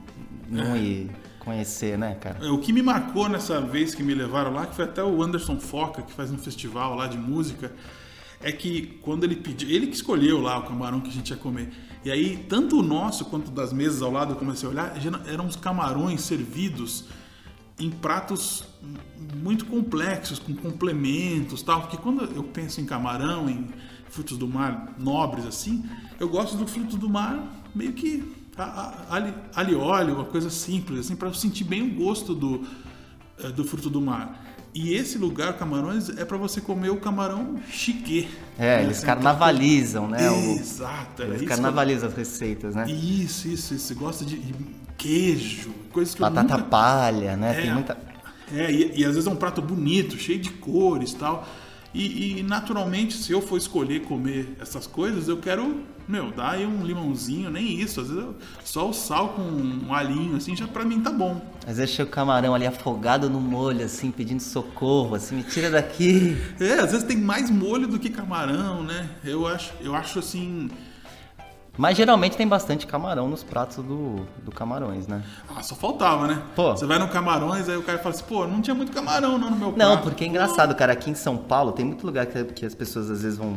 não 0.50 0.76
ir 0.78 1.12
conhecer, 1.40 1.98
né, 1.98 2.16
cara? 2.16 2.38
É, 2.42 2.50
O 2.50 2.60
que 2.60 2.72
me 2.72 2.82
marcou 2.82 3.28
nessa 3.28 3.60
vez 3.60 3.94
que 3.94 4.02
me 4.02 4.14
levaram 4.14 4.54
lá, 4.54 4.66
que 4.66 4.76
foi 4.76 4.86
até 4.86 5.04
o 5.04 5.22
Anderson 5.22 5.60
Foca, 5.60 6.02
que 6.02 6.14
faz 6.14 6.32
um 6.32 6.38
festival 6.38 6.96
lá 6.96 7.08
de 7.08 7.18
música, 7.18 7.72
é 8.42 8.52
que 8.52 9.00
quando 9.02 9.24
ele 9.24 9.36
pediu, 9.36 9.70
ele 9.70 9.88
que 9.88 9.96
escolheu 9.96 10.40
lá 10.40 10.58
o 10.60 10.64
camarão 10.64 11.02
que 11.02 11.10
a 11.10 11.14
gente 11.14 11.30
ia 11.30 11.38
comer. 11.38 11.72
E 12.04 12.12
aí, 12.12 12.38
tanto 12.50 12.80
o 12.80 12.82
nosso 12.82 13.26
quanto 13.26 13.52
das 13.52 13.72
mesas 13.72 14.02
ao 14.02 14.12
lado, 14.12 14.34
eu 14.34 14.36
comecei 14.36 14.68
a 14.68 14.72
olhar, 14.72 14.94
eram 15.28 15.46
os 15.46 15.56
camarões 15.56 16.22
servidos 16.22 17.06
em 17.82 17.90
pratos 17.90 18.64
muito 19.44 19.66
complexos, 19.66 20.40
com 20.40 20.54
complementos 20.56 21.62
tal. 21.62 21.82
Porque 21.82 21.98
quando 21.98 22.24
eu 22.36 22.44
penso 22.44 22.80
em 22.80 22.86
camarão, 22.86 23.50
em 23.50 23.68
frutos 24.10 24.38
do 24.38 24.48
mar 24.48 24.94
nobres 25.00 25.46
assim, 25.46 25.84
eu 26.20 26.30
gosto 26.30 26.56
do 26.58 26.68
fruto 26.68 26.96
do 26.98 27.10
mar 27.10 27.64
meio 27.74 27.94
que 27.94 28.24
ali, 29.56 29.74
óleo, 29.76 30.16
uma 30.16 30.26
coisa 30.26 30.50
simples, 30.50 31.00
assim, 31.00 31.16
para 31.16 31.28
eu 31.30 31.34
sentir 31.34 31.64
bem 31.64 31.82
o 31.84 31.96
gosto 31.96 32.36
do, 32.36 32.66
eh, 33.40 33.50
do 33.50 33.64
fruto 33.64 33.90
do 33.90 34.02
mar. 34.02 34.48
E 34.74 34.94
esse 34.94 35.18
lugar, 35.18 35.58
Camarões, 35.58 36.10
é 36.10 36.24
para 36.24 36.38
você 36.38 36.62
comer 36.62 36.90
o 36.92 36.98
camarão 36.98 37.60
chique. 37.70 38.30
É, 38.58 38.78
Né, 38.78 38.84
eles 38.84 38.98
assim, 38.98 39.06
carnavalizam, 39.06 40.08
né? 40.08 40.54
Exato, 40.54 41.24
eles 41.24 41.42
eu- 41.42 41.48
carnavalizam 41.48 42.08
as 42.08 42.16
receitas, 42.16 42.74
né? 42.76 42.90
Isso, 42.90 43.50
isso, 43.50 43.74
isso. 43.74 43.88
Você 43.88 43.94
gosta 43.96 44.24
de 44.24 44.38
queijo, 45.02 45.72
coisas 45.92 46.14
que 46.16 46.22
eu 46.22 46.30
Batata 46.30 46.58
nunca... 46.58 46.70
palha, 46.70 47.36
né? 47.36 47.58
É, 47.58 47.62
Tem 47.62 47.74
muita. 47.74 47.98
É, 48.54 48.72
e, 48.72 49.00
e 49.00 49.06
às 49.06 49.14
vezes 49.14 49.28
é 49.28 49.32
um 49.32 49.36
prato 49.36 49.62
bonito, 49.62 50.18
cheio 50.18 50.40
de 50.40 50.50
cores 50.50 51.14
tal. 51.14 51.48
E, 51.94 52.40
e 52.40 52.44
naturalmente, 52.44 53.16
se 53.16 53.34
eu 53.34 53.42
for 53.42 53.58
escolher 53.58 54.02
comer 54.04 54.56
essas 54.62 54.88
coisas, 54.88 55.28
eu 55.28 55.38
quero, 55.38 55.82
meu, 56.08 56.32
dar 56.32 56.52
aí 56.52 56.66
um 56.66 56.86
limãozinho, 56.86 57.50
nem 57.50 57.82
isso. 57.82 58.00
Às 58.00 58.08
vezes 58.08 58.24
eu- 58.24 58.36
só 58.64 58.90
o 58.90 58.94
sal 58.94 59.30
com 59.30 59.42
um 59.42 59.94
alhinho, 59.94 60.38
assim, 60.38 60.56
já 60.56 60.66
pra 60.68 60.86
mim 60.86 61.02
tá 61.02 61.12
bom. 61.12 61.42
Às 61.68 61.78
vezes 61.78 61.94
chega 61.96 62.08
o 62.10 62.12
camarão 62.12 62.56
ali 62.56 62.66
afogado 62.66 63.30
no 63.30 63.42
molho, 63.42 63.84
assim, 63.84 64.10
pedindo 64.10 64.42
socorro, 64.42 65.16
assim, 65.16 65.36
me 65.38 65.44
tira 65.44 65.70
daqui. 65.70 66.38
É, 66.62 66.74
às 66.76 66.92
vezes 66.92 67.04
tem 67.04 67.18
mais 67.18 67.50
molho 67.50 67.88
do 67.90 68.00
que 68.00 68.10
camarão, 68.10 68.84
né? 68.84 69.10
Eu 69.24 69.46
acho, 69.46 69.74
eu 69.82 69.94
acho 69.94 70.20
assim. 70.20 70.70
Mas 71.78 71.96
geralmente 71.96 72.36
tem 72.36 72.48
bastante 72.48 72.86
camarão 72.86 73.30
nos 73.30 73.44
pratos 73.44 73.78
do, 73.78 74.26
do 74.44 74.52
Camarões, 74.52 75.08
né? 75.08 75.24
Ah, 75.56 75.64
só 75.64 75.74
faltava, 75.74 76.28
né? 76.28 76.42
Pô. 76.56 76.72
Você 76.76 76.86
vai 76.86 77.00
no 77.00 77.08
Camarões, 77.08 77.70
aí 77.70 77.78
o 77.78 77.82
cara 77.82 77.98
fala 77.98 78.14
assim, 78.14 78.26
pô, 78.28 78.46
não 78.46 78.62
tinha 78.62 78.76
muito 78.76 78.92
camarão 78.92 79.38
não 79.38 79.50
no 79.50 79.56
meu 79.56 79.72
Não, 79.72 79.94
prato. 79.94 80.04
porque 80.04 80.26
é 80.26 80.28
engraçado, 80.28 80.76
cara. 80.76 80.92
Aqui 80.94 81.10
em 81.10 81.16
São 81.16 81.38
Paulo 81.38 81.72
tem 81.72 81.86
muito 81.86 82.06
lugar 82.06 82.26
que, 82.26 82.44
que 82.44 82.66
as 82.66 82.76
pessoas 82.76 83.10
às 83.10 83.22
vezes 83.24 83.38
vão. 83.38 83.56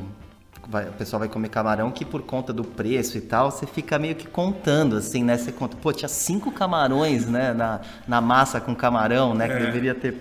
Vai, 0.66 0.88
o 0.88 0.92
pessoal 0.92 1.20
vai 1.20 1.28
comer 1.28 1.48
camarão 1.50 1.90
que 1.90 2.04
por 2.06 2.22
conta 2.22 2.50
do 2.52 2.64
preço 2.64 3.18
e 3.18 3.20
tal, 3.20 3.50
você 3.50 3.66
fica 3.66 3.98
meio 3.98 4.14
que 4.14 4.26
contando, 4.26 4.96
assim, 4.96 5.22
né? 5.22 5.36
Você 5.36 5.52
conta, 5.52 5.76
pô, 5.76 5.92
tinha 5.92 6.08
cinco 6.08 6.50
camarões, 6.52 7.26
né? 7.28 7.52
Na, 7.52 7.80
na 8.08 8.20
massa 8.20 8.60
com 8.60 8.74
camarão, 8.74 9.34
né? 9.34 9.46
Que 9.48 9.54
É. 9.54 9.58
deveria 9.58 9.94
ter. 9.94 10.16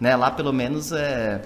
Né? 0.00 0.16
Lá 0.16 0.30
pelo 0.30 0.52
menos 0.52 0.90
é. 0.92 1.42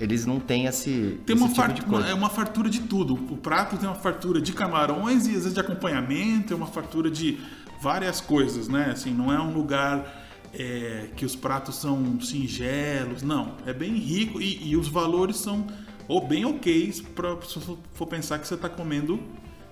Eles 0.00 0.26
não 0.26 0.40
têm 0.40 0.66
esse, 0.66 1.18
Tem 1.24 1.34
esse 1.36 1.42
uma, 1.44 1.48
tipo 1.48 1.54
far- 1.60 1.72
de 1.72 1.82
uma- 1.82 2.08
é 2.08 2.14
uma 2.14 2.28
fartura 2.30 2.68
de 2.68 2.80
tudo. 2.80 3.14
O 3.14 3.36
prato 3.36 3.76
tem 3.76 3.88
uma 3.88 3.94
fartura 3.94 4.40
de 4.40 4.52
camarões 4.52 5.26
e 5.26 5.30
às 5.30 5.36
vezes 5.38 5.54
de 5.54 5.60
acompanhamento, 5.60 6.52
é 6.52 6.56
uma 6.56 6.66
fartura 6.66 7.10
de 7.10 7.38
várias 7.80 8.20
coisas, 8.20 8.66
né? 8.68 8.90
Assim, 8.92 9.12
não 9.12 9.32
é 9.32 9.40
um 9.40 9.52
lugar 9.52 10.22
é, 10.56 11.08
que 11.16 11.24
os 11.24 11.34
pratos 11.36 11.74
são 11.76 12.20
singelos, 12.20 13.22
não. 13.22 13.54
É 13.66 13.72
bem 13.72 13.92
rico 13.94 14.40
e, 14.40 14.68
e 14.70 14.76
os 14.76 14.86
valores 14.88 15.36
são 15.36 15.66
ou 16.06 16.26
bem 16.26 16.44
ok 16.44 16.92
para 17.14 17.36
se 17.42 17.58
for 17.94 18.06
pensar 18.06 18.38
que 18.38 18.46
você 18.46 18.54
está 18.54 18.68
comendo 18.68 19.18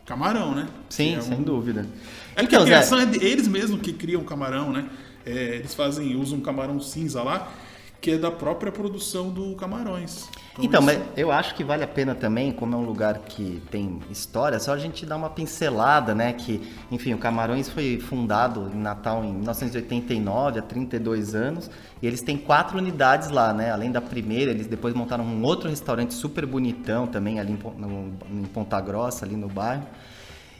camarão, 0.04 0.54
né? 0.54 0.68
Sim, 0.88 1.14
é 1.16 1.20
sem 1.20 1.34
um- 1.38 1.42
dúvida. 1.42 1.86
É 2.34 2.42
porque 2.42 2.54
Então, 2.56 2.62
a 2.62 2.64
Zé, 2.64 2.70
criação 2.72 2.98
é 3.00 3.06
de- 3.06 3.24
eles 3.24 3.46
mesmos 3.46 3.80
que 3.80 3.92
criam 3.92 4.24
camarão, 4.24 4.72
né? 4.72 4.86
É, 5.24 5.56
eles 5.56 5.72
fazem, 5.74 6.16
usam 6.16 6.40
camarão 6.40 6.80
cinza 6.80 7.22
lá, 7.22 7.52
que 8.02 8.10
é 8.10 8.18
da 8.18 8.32
própria 8.32 8.72
produção 8.72 9.30
do 9.30 9.54
Camarões. 9.54 10.28
Então, 10.58 10.82
isso- 10.82 10.98
mas 11.00 11.00
eu 11.16 11.30
acho 11.30 11.54
que 11.54 11.62
vale 11.64 11.84
a 11.84 11.86
pena 11.86 12.14
também, 12.16 12.50
como 12.52 12.74
é 12.74 12.76
um 12.76 12.84
lugar 12.84 13.20
que 13.20 13.62
tem 13.70 14.00
história, 14.10 14.58
só 14.58 14.72
a 14.74 14.76
gente 14.78 15.06
dar 15.06 15.16
uma 15.16 15.30
pincelada, 15.30 16.12
né? 16.14 16.32
Que, 16.32 16.60
enfim, 16.90 17.14
o 17.14 17.18
Camarões 17.18 17.68
foi 17.70 18.00
fundado 18.00 18.70
em 18.74 18.76
Natal 18.78 19.24
em 19.24 19.32
1989, 19.32 20.58
há 20.58 20.62
32 20.62 21.34
anos, 21.34 21.70
e 22.02 22.06
eles 22.06 22.20
têm 22.20 22.36
quatro 22.36 22.76
unidades 22.76 23.30
lá, 23.30 23.52
né? 23.52 23.70
Além 23.70 23.90
da 23.92 24.00
primeira, 24.00 24.50
eles 24.50 24.66
depois 24.66 24.92
montaram 24.94 25.24
um 25.24 25.42
outro 25.44 25.70
restaurante 25.70 26.12
super 26.12 26.44
bonitão 26.44 27.06
também 27.06 27.38
ali 27.38 27.52
em, 27.52 27.80
no- 27.80 28.12
em 28.30 28.42
Ponta 28.46 28.80
Grossa, 28.80 29.24
ali 29.24 29.36
no 29.36 29.48
bairro. 29.48 29.84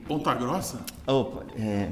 Ponta 0.06 0.32
Grossa? 0.32 0.80
Opa, 1.06 1.42
é, 1.58 1.88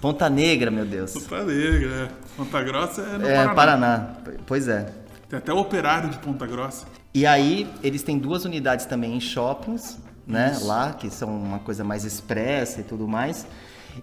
Ponta 0.00 0.28
Negra, 0.30 0.70
meu 0.70 0.84
Deus. 0.84 1.12
Ponta 1.12 1.42
Negra, 1.44 1.88
é. 2.10 2.23
Ponta 2.36 2.62
Grossa 2.62 3.02
é 3.02 3.18
no 3.18 3.26
É, 3.26 3.34
Paraná. 3.34 3.54
Paraná. 3.54 4.08
Pois 4.46 4.68
é. 4.68 4.86
Tem 5.28 5.38
até 5.38 5.52
o 5.52 5.58
operário 5.58 6.10
de 6.10 6.18
Ponta 6.18 6.46
Grossa. 6.46 6.86
E 7.12 7.24
aí, 7.26 7.68
eles 7.82 8.02
têm 8.02 8.18
duas 8.18 8.44
unidades 8.44 8.86
também 8.86 9.14
em 9.16 9.20
shoppings, 9.20 9.98
né? 10.26 10.58
Lá, 10.62 10.92
que 10.92 11.08
são 11.10 11.28
uma 11.34 11.60
coisa 11.60 11.84
mais 11.84 12.04
expressa 12.04 12.80
e 12.80 12.84
tudo 12.84 13.06
mais. 13.06 13.46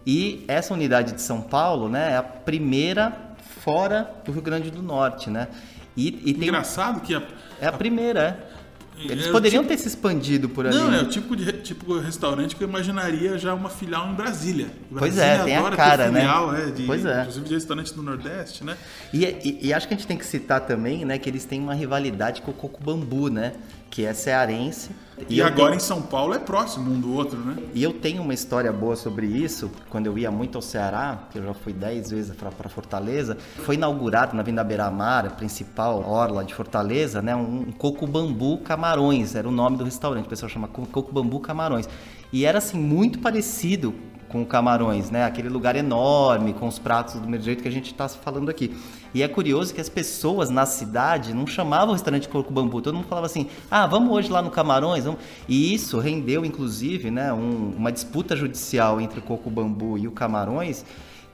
E 0.08 0.46
essa 0.48 0.74
unidade 0.74 1.12
de 1.14 1.22
São 1.22 1.42
Paulo, 1.42 1.90
né, 1.90 2.14
é 2.14 2.18
a 2.18 2.24
primeira 2.24 3.12
fora 3.60 4.10
do 4.24 4.32
Rio 4.32 4.42
Grande 4.42 4.72
do 4.72 4.82
Norte, 4.82 5.30
né? 5.30 5.50
E, 5.98 6.08
e 6.30 6.34
tem. 6.34 6.48
Engraçado 6.48 7.02
que 7.02 7.14
a, 7.14 7.22
É 7.60 7.68
a 7.68 7.72
primeira, 7.74 8.22
é. 8.22 8.61
Eles 9.10 9.28
É 9.28 9.32
poderiam 9.32 9.64
tipo- 9.64 9.74
ter 9.76 9.80
se 9.82 9.88
expandido 9.88 10.50
por 10.50 10.66
ali. 10.68 10.76
Não, 10.76 10.90
né? 10.92 11.00
é 11.00 11.02
o 11.04 11.10
tipo 11.10 11.36
de, 11.36 11.52
tipo 11.54 11.98
de 12.00 12.06
restaurante 12.06 12.56
que 12.56 12.64
eu 12.64 12.68
imaginaria 12.68 13.38
já 13.38 13.54
uma 13.54 13.70
filial 13.70 14.10
em 14.10 14.14
Brasília. 14.14 14.68
Pois 14.90 15.16
Brasília 15.16 15.26
é, 15.26 15.44
tem 15.44 15.56
a 15.58 15.72
cara, 15.72 16.10
né? 16.12 16.20
filial, 16.22 16.56
é, 16.56 16.66
de, 16.72 16.84
Pois 16.84 17.06
é. 17.06 17.20
Inclusive 17.22 17.46
de 17.48 17.54
restaurante 17.54 17.94
do 17.94 18.02
Nordeste, 18.04 18.64
né? 18.64 18.78
E, 19.14 19.26
e- 19.26 19.60
e 19.68 19.74
acho 19.74 19.88
que 19.88 19.94
a 19.94 19.98
gente 19.98 20.08
tem 20.08 20.18
que 20.18 20.26
citar 20.26 20.62
também, 20.62 21.04
né, 21.06 21.18
que 21.18 21.30
eles 21.30 21.46
têm 21.46 21.60
uma 21.62 21.74
rivalidade 21.74 22.42
com 22.42 22.52
o 22.52 22.54
Coco 22.54 22.84
Bambu, 22.84 23.30
né? 23.30 23.54
Que 23.92 24.06
é 24.06 24.14
cearense. 24.14 24.90
E, 25.30 25.38
eu 25.40 25.46
agora 25.46 25.72
tenho- 25.72 25.76
em 25.78 25.80
São 25.80 26.02
Paulo 26.02 26.34
é 26.34 26.40
próximo 26.40 26.90
um 26.90 27.00
do 27.00 27.14
outro, 27.14 27.38
né? 27.38 27.58
E 27.76 27.84
eu 27.84 27.94
tenho 27.94 28.24
uma 28.24 28.34
história 28.34 28.72
boa 28.72 28.96
sobre 28.96 29.28
isso. 29.28 29.70
Quando 29.90 30.08
eu 30.08 30.18
ia 30.18 30.32
muito 30.32 30.58
ao 30.58 30.62
Ceará, 30.64 31.28
que 31.30 31.38
eu 31.38 31.44
já 31.44 31.54
fui 31.54 31.74
10 31.74 32.10
vezes 32.10 32.34
para 32.36 32.70
Fortaleza, 32.70 33.38
foi 33.58 33.76
inaugurado 33.76 34.36
na 34.36 34.42
Vinda 34.42 34.64
Beira-Mar, 34.64 35.28
a 35.28 35.30
principal 35.30 36.04
orla 36.10 36.44
de 36.44 36.56
Fortaleza, 36.56 37.22
né, 37.22 37.36
um, 37.36 37.66
um 37.68 37.72
Coco 37.72 38.08
Bambu 38.08 38.58
Camarões, 38.60 39.36
era 39.36 39.48
o 39.48 39.52
nome 39.52 39.78
do 39.78 39.84
restaurante. 39.84 40.26
O 40.26 40.30
pessoal 40.30 40.50
chama 40.50 40.68
Co- 40.70 40.88
Coco 40.88 41.12
Bambu 41.14 41.40
Camarões. 41.42 41.88
E 42.34 42.46
era 42.46 42.58
assim 42.60 42.80
muito 42.80 43.20
parecido 43.20 43.94
com 44.32 44.46
Camarões, 44.46 45.12
né? 45.12 45.26
Aquele 45.26 45.50
lugar 45.50 45.76
enorme, 45.76 46.54
com 46.54 46.68
os 46.68 46.80
pratos 46.80 47.16
do 47.16 47.28
mesmo 47.28 47.44
jeito 47.44 47.62
que 47.62 47.68
a 47.68 47.72
gente 47.72 47.92
está 47.92 48.08
falando 48.08 48.50
aqui. 48.50 48.76
E 49.14 49.22
é 49.22 49.28
curioso 49.28 49.74
que 49.74 49.82
as 49.82 49.90
pessoas 49.90 50.50
na 50.50 50.66
cidade 50.66 51.34
não 51.34 51.46
chamavam 51.46 51.90
o 51.90 51.92
restaurante 51.92 52.30
Coco 52.30 52.52
Bambu. 52.52 52.82
Todo 52.82 52.96
mundo 52.96 53.08
falava 53.08 53.26
assim, 53.26 53.48
ah, 53.70 53.86
vamos 53.86 54.12
hoje 54.14 54.32
lá 54.32 54.42
no 54.42 54.50
Camarões. 54.50 55.04
Vamos... 55.04 55.20
E 55.50 55.74
isso 55.74 56.00
rendeu, 56.00 56.46
inclusive, 56.46 57.12
né, 57.12 57.34
um- 57.34 57.74
uma 57.78 57.92
disputa 57.92 58.36
judicial 58.36 59.02
entre 59.02 59.20
o 59.20 59.22
Coco 59.22 59.50
Bambu 59.50 59.98
e 59.98 60.08
o 60.08 60.12
Camarões, 60.12 60.86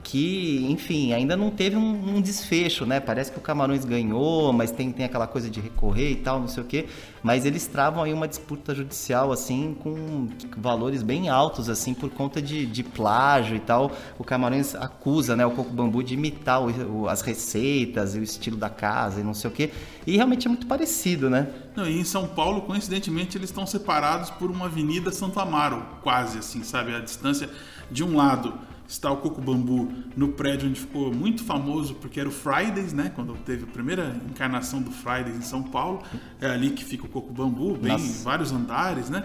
que, 0.02 0.66
enfim, 0.70 1.12
ainda 1.12 1.36
não 1.36 1.50
teve 1.50 1.76
um, 1.76 2.16
um, 2.16 2.20
desfecho, 2.20 2.86
né? 2.86 3.00
Parece 3.00 3.30
que 3.30 3.38
o 3.38 3.40
Camarões 3.40 3.84
ganhou, 3.84 4.52
mas 4.52 4.70
tem, 4.70 4.90
tem 4.92 5.04
aquela 5.04 5.26
coisa 5.26 5.50
de 5.50 5.60
recorrer 5.60 6.12
e 6.12 6.16
tal, 6.16 6.40
não 6.40 6.48
sei 6.48 6.62
o 6.62 6.66
quê. 6.66 6.86
Mas 7.22 7.44
eles 7.44 7.66
travam 7.66 8.02
aí 8.02 8.12
uma 8.12 8.28
disputa 8.28 8.74
judicial, 8.74 9.32
assim, 9.32 9.76
com 9.78 10.28
valores 10.56 11.02
bem 11.02 11.28
altos, 11.28 11.68
assim, 11.68 11.92
por 11.94 12.10
conta 12.10 12.40
de, 12.40 12.64
de 12.64 12.82
plágio 12.82 13.56
e 13.56 13.60
tal. 13.60 13.90
O 14.18 14.24
Camarões 14.24 14.74
acusa, 14.74 15.36
né, 15.36 15.44
o 15.44 15.50
Coco 15.50 15.70
Bambu 15.70 16.02
de 16.02 16.14
imitar 16.14 16.62
o, 16.62 17.02
o, 17.02 17.08
as 17.08 17.20
receitas 17.20 18.14
e 18.14 18.20
o 18.20 18.22
estilo 18.22 18.56
da 18.56 18.70
casa 18.70 19.20
e 19.20 19.24
não 19.24 19.34
sei 19.34 19.50
o 19.50 19.52
quê. 19.52 19.70
E 20.06 20.16
realmente 20.16 20.46
é 20.46 20.48
muito 20.48 20.66
parecido, 20.66 21.28
né? 21.28 21.48
Não, 21.76 21.86
e 21.86 21.98
em 21.98 22.04
São 22.04 22.26
Paulo, 22.26 22.62
coincidentemente, 22.62 23.36
eles 23.36 23.50
estão 23.50 23.66
separados 23.66 24.30
por 24.30 24.50
uma 24.50 24.66
avenida 24.66 25.10
Santo 25.10 25.38
Amaro, 25.38 25.84
quase 26.02 26.38
assim, 26.38 26.62
sabe? 26.62 26.94
A 26.94 27.00
distância 27.00 27.50
de 27.90 28.02
um 28.04 28.16
lado 28.16 28.54
está 28.88 29.12
o 29.12 29.18
Coco 29.18 29.40
Bambu 29.40 29.92
no 30.16 30.28
prédio 30.28 30.66
onde 30.68 30.80
ficou 30.80 31.14
muito 31.14 31.44
famoso 31.44 31.94
porque 31.96 32.18
era 32.18 32.28
o 32.28 32.32
Fridays, 32.32 32.94
né? 32.94 33.12
Quando 33.14 33.34
teve 33.44 33.64
a 33.64 33.66
primeira 33.66 34.16
encarnação 34.28 34.80
do 34.80 34.90
Fridays 34.90 35.36
em 35.36 35.42
São 35.42 35.62
Paulo, 35.62 36.02
é 36.40 36.48
ali 36.48 36.70
que 36.70 36.82
fica 36.82 37.04
o 37.04 37.08
Coco 37.08 37.32
Bambu, 37.32 37.76
bem 37.76 37.92
Nossa. 37.92 38.24
vários 38.24 38.50
andares, 38.50 39.10
né? 39.10 39.24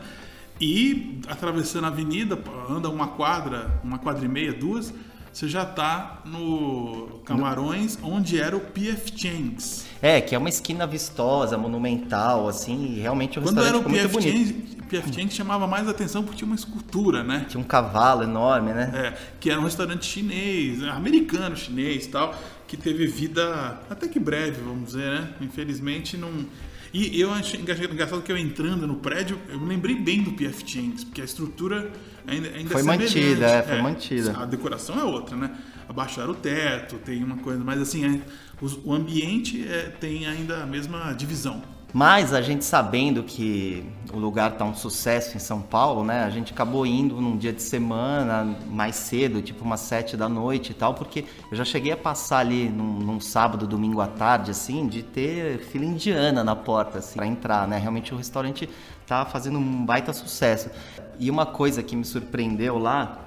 E 0.60 1.20
atravessando 1.27 1.86
a 1.86 1.88
avenida, 1.88 2.38
anda 2.70 2.89
uma 2.89 3.08
quadra, 3.08 3.79
uma 3.84 3.98
quadra 3.98 4.25
e 4.25 4.27
meia, 4.27 4.53
duas, 4.53 4.93
você 5.33 5.49
já 5.49 5.63
está 5.63 6.21
no 6.25 7.21
Camarões, 7.25 7.97
no... 7.97 8.11
onde 8.11 8.39
era 8.39 8.55
o 8.55 8.59
PF 8.59 9.11
Chang's. 9.15 9.85
É, 9.99 10.21
que 10.21 10.35
é 10.35 10.37
uma 10.37 10.49
esquina 10.49 10.85
vistosa, 10.85 11.57
monumental, 11.57 12.47
assim, 12.47 12.93
e 12.93 12.99
realmente 12.99 13.39
o 13.39 13.41
Quando 13.41 13.59
restaurante 13.59 13.97
era 13.97 14.05
o 14.05 14.09
PF 14.09 14.21
Chang's, 14.21 14.75
PF 14.87 15.13
Chang's 15.13 15.33
chamava 15.33 15.65
mais 15.65 15.87
atenção 15.87 16.21
porque 16.21 16.37
tinha 16.37 16.45
uma 16.45 16.55
escultura, 16.55 17.23
né? 17.23 17.47
Tinha 17.49 17.59
um 17.59 17.63
cavalo 17.63 18.21
enorme, 18.21 18.73
né? 18.73 18.91
É, 18.93 19.13
que 19.39 19.49
era 19.49 19.59
um 19.59 19.63
restaurante 19.63 20.05
chinês, 20.05 20.83
americano 20.83 21.57
chinês 21.57 22.05
tal, 22.05 22.35
que 22.67 22.77
teve 22.77 23.07
vida 23.07 23.79
até 23.89 24.07
que 24.07 24.19
breve, 24.19 24.61
vamos 24.61 24.93
dizer, 24.93 25.09
né? 25.09 25.33
Infelizmente 25.41 26.15
não 26.15 26.45
e 26.93 27.19
eu 27.19 27.33
achei 27.33 27.59
engraçado 27.59 28.21
que 28.21 28.31
eu 28.31 28.37
entrando 28.37 28.85
no 28.85 28.97
prédio, 28.97 29.39
eu 29.49 29.59
me 29.59 29.67
lembrei 29.67 29.95
bem 29.95 30.21
do 30.21 30.31
PF 30.33 30.63
Chang's, 30.63 31.03
porque 31.03 31.21
a 31.21 31.25
estrutura 31.25 31.91
ainda, 32.27 32.49
ainda 32.49 32.69
foi 32.69 32.83
mantida, 32.83 33.45
é, 33.45 33.63
foi 33.63 33.77
é, 33.77 33.81
mantida. 33.81 34.37
A 34.37 34.45
decoração 34.45 34.99
é 34.99 35.03
outra, 35.03 35.35
né? 35.35 35.55
Abaixaram 35.87 36.31
o 36.31 36.35
teto, 36.35 36.97
tem 36.97 37.23
uma 37.23 37.37
coisa, 37.37 37.63
mas 37.63 37.81
assim, 37.81 38.05
é, 38.05 38.21
o, 38.83 38.93
ambiente 38.93 39.67
é, 39.67 39.89
tem 39.99 40.25
ainda 40.25 40.63
a 40.63 40.65
mesma 40.65 41.13
divisão. 41.13 41.61
Mas 41.93 42.33
a 42.33 42.41
gente 42.41 42.65
sabendo 42.65 43.21
que 43.21 43.85
o 44.12 44.17
lugar 44.17 44.53
tá 44.57 44.65
um 44.65 44.73
sucesso 44.73 45.38
em 45.38 45.39
São 45.39 45.62
Paulo, 45.62 46.03
né? 46.03 46.23
A 46.23 46.29
gente 46.31 46.51
acabou 46.51 46.88
indo 46.88 47.21
num 47.21 47.38
dia 47.38 47.53
de 47.53 47.62
semana, 47.62 48.57
mais 48.67 48.95
cedo, 48.95 49.43
tipo 49.43 49.63
umas 49.63 49.81
sete 49.81 50.17
da 50.17 50.27
noite 50.27 50.71
e 50.71 50.73
tal, 50.73 50.95
porque 50.95 51.23
eu 51.51 51.55
já 51.55 51.63
cheguei 51.63 51.91
a 51.91 51.97
passar 51.97 52.39
ali 52.39 52.67
num, 52.67 53.00
num 53.00 53.19
sábado, 53.19 53.67
domingo 53.67 54.01
à 54.01 54.07
tarde, 54.07 54.50
assim, 54.50 54.88
de 54.88 55.03
ter 55.03 55.59
fila 55.59 55.85
indiana 55.85 56.43
na 56.43 56.55
porta, 56.55 56.97
assim, 56.97 57.15
pra 57.15 57.27
entrar, 57.27 57.67
né? 57.67 57.77
Realmente 57.77 58.12
o 58.12 58.17
restaurante 58.17 58.67
tá 59.05 59.23
fazendo 59.23 59.59
um 59.59 59.85
baita 59.85 60.12
sucesso. 60.13 60.71
E 61.19 61.29
uma 61.29 61.45
coisa 61.45 61.83
que 61.83 61.95
me 61.95 62.03
surpreendeu 62.03 62.79
lá 62.79 63.22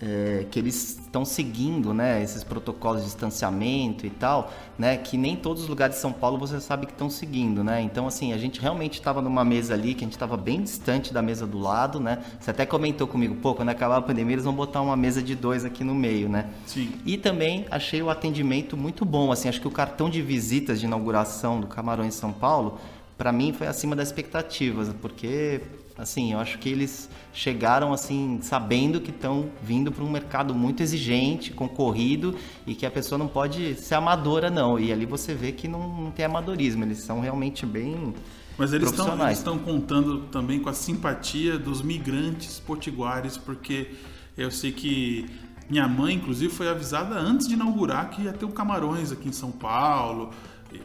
é, 0.00 0.46
que 0.50 0.58
eles 0.58 1.00
estão 1.00 1.24
seguindo, 1.24 1.92
né, 1.92 2.22
esses 2.22 2.44
protocolos 2.44 3.00
de 3.00 3.06
distanciamento 3.06 4.06
e 4.06 4.10
tal, 4.10 4.52
né, 4.78 4.96
que 4.96 5.16
nem 5.16 5.34
todos 5.34 5.64
os 5.64 5.68
lugares 5.68 5.96
de 5.96 6.00
São 6.00 6.12
Paulo 6.12 6.38
você 6.38 6.60
sabe 6.60 6.86
que 6.86 6.92
estão 6.92 7.10
seguindo, 7.10 7.64
né? 7.64 7.82
Então 7.82 8.06
assim 8.06 8.32
a 8.32 8.38
gente 8.38 8.60
realmente 8.60 8.94
estava 8.94 9.20
numa 9.20 9.44
mesa 9.44 9.74
ali 9.74 9.94
que 9.94 10.04
a 10.04 10.06
gente 10.06 10.12
estava 10.12 10.36
bem 10.36 10.62
distante 10.62 11.12
da 11.12 11.20
mesa 11.20 11.46
do 11.46 11.58
lado, 11.58 11.98
né? 11.98 12.22
Você 12.38 12.50
até 12.50 12.64
comentou 12.64 13.08
comigo, 13.08 13.34
pô, 13.36 13.54
quando 13.54 13.70
acabar 13.70 13.96
a 13.96 14.02
pandemia 14.02 14.34
eles 14.34 14.44
vão 14.44 14.54
botar 14.54 14.80
uma 14.80 14.96
mesa 14.96 15.20
de 15.20 15.34
dois 15.34 15.64
aqui 15.64 15.82
no 15.82 15.94
meio, 15.94 16.28
né? 16.28 16.48
Sim. 16.66 16.92
E 17.04 17.16
também 17.16 17.66
achei 17.70 18.00
o 18.00 18.08
atendimento 18.08 18.76
muito 18.76 19.04
bom, 19.04 19.32
assim, 19.32 19.48
acho 19.48 19.60
que 19.60 19.68
o 19.68 19.72
cartão 19.72 20.08
de 20.08 20.22
visitas 20.22 20.78
de 20.78 20.86
inauguração 20.86 21.60
do 21.60 21.66
Camarões 21.66 22.14
São 22.14 22.32
Paulo 22.32 22.78
para 23.16 23.32
mim 23.32 23.52
foi 23.52 23.66
acima 23.66 23.96
das 23.96 24.08
expectativas, 24.08 24.94
porque 25.02 25.60
assim, 25.98 26.32
eu 26.32 26.38
acho 26.38 26.58
que 26.58 26.68
eles 26.68 27.10
chegaram 27.32 27.92
assim 27.92 28.38
sabendo 28.40 29.00
que 29.00 29.10
estão 29.10 29.50
vindo 29.62 29.92
para 29.92 30.04
um 30.04 30.10
mercado 30.10 30.54
muito 30.54 30.82
exigente, 30.82 31.52
concorrido 31.52 32.34
e 32.66 32.74
que 32.74 32.86
a 32.86 32.90
pessoa 32.90 33.18
não 33.18 33.28
pode 33.28 33.74
ser 33.74 33.96
amadora 33.96 34.48
não. 34.48 34.78
E 34.78 34.92
ali 34.92 35.04
você 35.04 35.34
vê 35.34 35.52
que 35.52 35.66
não, 35.68 35.88
não 35.88 36.10
tem 36.10 36.24
amadorismo, 36.24 36.84
eles 36.84 36.98
são 36.98 37.20
realmente 37.20 37.66
bem 37.66 38.14
mas 38.58 38.72
eles 38.72 38.90
estão 39.30 39.56
contando 39.56 40.22
também 40.32 40.58
com 40.58 40.68
a 40.68 40.72
simpatia 40.72 41.56
dos 41.56 41.80
migrantes 41.80 42.58
potiguares, 42.58 43.36
porque 43.36 43.94
eu 44.36 44.50
sei 44.50 44.72
que 44.72 45.30
minha 45.70 45.86
mãe, 45.86 46.16
inclusive, 46.16 46.52
foi 46.52 46.68
avisada 46.68 47.14
antes 47.14 47.46
de 47.46 47.54
inaugurar 47.54 48.10
que 48.10 48.22
ia 48.22 48.32
ter 48.32 48.44
o 48.44 48.48
Camarões 48.48 49.12
aqui 49.12 49.28
em 49.28 49.32
São 49.32 49.52
Paulo. 49.52 50.30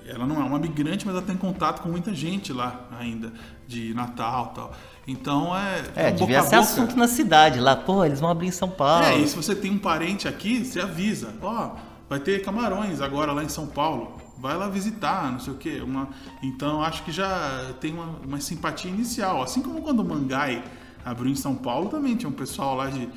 Ela 0.06 0.28
não 0.28 0.40
é 0.40 0.46
uma 0.46 0.60
migrante, 0.60 1.06
mas 1.06 1.16
ela 1.16 1.26
tem 1.26 1.36
contato 1.36 1.82
com 1.82 1.90
muita 1.90 2.14
gente 2.14 2.54
lá 2.54 2.88
ainda, 3.00 3.34
de 3.68 3.92
Natal 3.94 4.54
tal. 4.56 4.76
Então 5.08 5.56
é. 5.56 5.84
É, 5.96 6.12
devia 6.12 6.42
ser 6.44 6.56
assunto 6.56 6.96
na 6.96 7.08
cidade 7.08 7.60
lá. 7.60 7.76
Pô, 7.76 8.06
eles 8.06 8.20
vão 8.20 8.30
abrir 8.30 8.48
em 8.48 8.52
São 8.52 8.70
Paulo. 8.70 9.06
É, 9.06 9.18
e 9.18 9.28
se 9.28 9.36
você 9.36 9.56
tem 9.56 9.72
um 9.72 9.80
parente 9.80 10.28
aqui, 10.28 10.64
você 10.64 10.80
avisa. 10.80 11.34
Ó, 11.42 11.68
oh, 11.68 11.80
vai 12.10 12.20
ter 12.20 12.42
camarões 12.42 13.02
agora 13.02 13.32
lá 13.32 13.44
em 13.44 13.50
São 13.50 13.68
Paulo. 13.68 14.22
Vai 14.38 14.58
lá 14.58 14.68
visitar, 14.68 15.32
não 15.32 15.40
sei 15.40 15.54
o 15.54 15.58
quê. 15.58 15.82
Uma... 15.84 16.10
Então 16.42 16.82
acho 16.82 17.04
que 17.04 17.12
já 17.12 17.74
tem 17.80 17.94
uma, 17.94 18.20
uma 18.26 18.40
simpatia 18.40 18.90
inicial. 18.90 19.42
Assim 19.42 19.62
como 19.62 19.82
quando 19.82 20.00
o 20.00 20.06
Mangai 20.06 20.64
abriu 21.04 21.32
em 21.32 21.36
São 21.36 21.56
Paulo, 21.56 21.90
também 21.90 22.16
tinha 22.16 22.30
um 22.30 22.34
pessoal 22.34 22.76
lá 22.76 22.90
de 22.90 23.10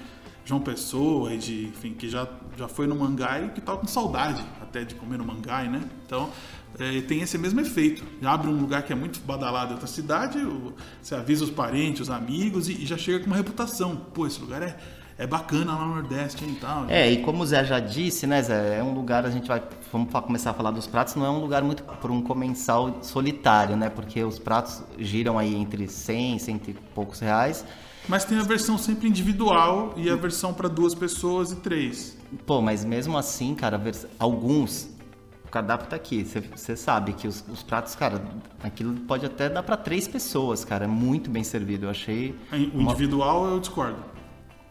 João 0.45 0.61
Pessoa 0.61 1.35
e 1.35 1.39
de, 1.39 1.67
enfim, 1.67 1.93
que 1.93 2.09
já, 2.09 2.29
já 2.57 2.69
foi 2.69 2.87
no 2.87 2.95
Mangai 2.95 3.47
e 3.47 3.49
que 3.51 3.61
tava 3.61 3.79
com 3.79 3.87
saudade 3.89 4.45
até 4.63 4.85
de 4.85 4.95
comer 4.95 5.19
no 5.19 5.25
Mangai, 5.25 5.69
né? 5.69 5.83
Então 6.07 6.31
é, 6.79 7.01
tem 7.03 7.21
esse 7.21 7.39
mesmo 7.39 7.61
efeito. 7.61 8.05
Abre 8.25 8.49
um 8.49 8.59
lugar 8.61 8.83
que 8.83 8.93
é 8.93 8.97
muito 8.97 9.21
badalado 9.21 9.71
em 9.71 9.73
outra 9.75 9.87
cidade, 9.87 10.39
você 11.01 11.15
avisa 11.15 11.45
os 11.45 11.51
parentes, 11.51 12.03
os 12.03 12.11
amigos 12.11 12.69
e, 12.69 12.73
e 12.83 12.87
já 12.87 12.99
chega 12.99 13.21
com 13.21 13.27
uma 13.27 13.37
reputação. 13.37 13.97
Pô, 14.13 14.27
esse 14.27 14.41
lugar 14.41 14.63
é, 14.63 14.77
é 15.19 15.27
bacana 15.27 15.75
lá 15.75 15.87
no 15.87 15.95
Nordeste 15.95 16.45
e 16.45 16.55
tal. 16.57 16.85
É, 16.89 17.11
e 17.11 17.23
como 17.23 17.43
o 17.43 17.47
Zé 17.47 17.65
já 17.65 17.81
disse, 17.81 18.27
né, 18.27 18.43
Zé, 18.43 18.79
é 18.79 18.83
um 18.83 18.93
lugar, 18.93 19.25
a 19.25 19.31
gente 19.31 19.49
vai, 19.49 19.63
vamos 19.91 20.13
começar 20.13 20.51
a 20.51 20.55
falar 20.55 20.71
dos 20.71 20.87
pratos, 20.87 21.15
não 21.15 21.25
é 21.25 21.31
um 21.31 21.41
lugar 21.41 21.63
muito 21.63 21.83
para 21.83 22.13
um 22.13 22.21
comensal 22.21 22.99
solitário, 23.03 23.77
né, 23.77 23.89
porque 23.89 24.23
os 24.23 24.39
pratos 24.39 24.83
giram 24.99 25.39
aí 25.39 25.55
entre 25.55 25.89
100, 25.89 26.39
100 26.39 26.61
e 26.69 26.73
poucos 26.95 27.21
reais. 27.21 27.65
Mas 28.09 28.25
tem 28.25 28.39
a 28.39 28.43
versão 28.43 28.79
sempre 28.79 29.09
individual 29.09 29.93
e 29.97 30.09
a 30.09 30.15
versão 30.15 30.55
para 30.55 30.69
duas 30.69 30.95
pessoas 30.95 31.51
e 31.51 31.57
três. 31.57 32.17
Pô, 32.45 32.61
mas 32.61 32.85
mesmo 32.85 33.19
assim, 33.19 33.55
cara, 33.55 33.81
alguns 34.19 34.96
o 35.61 35.79
tá 35.79 35.97
aqui. 35.97 36.25
Você 36.55 36.77
sabe 36.77 37.13
que 37.13 37.27
os, 37.27 37.45
os, 37.49 37.63
pratos, 37.63 37.95
cara, 37.95 38.23
aquilo 38.63 38.95
pode 39.01 39.27
até 39.27 39.49
dar 39.49 39.63
para 39.63 39.77
três 39.77 40.07
pessoas, 40.09 40.65
cara. 40.65 40.85
É 40.85 40.89
muito 40.89 41.31
bem 41.31 41.45
servido. 41.45 41.87
Eu 41.87 41.91
achei. 41.91 42.35
O 42.53 42.79
uma... 42.79 42.91
individual 42.91 43.47
eu 43.47 43.61
discordo. 43.61 44.03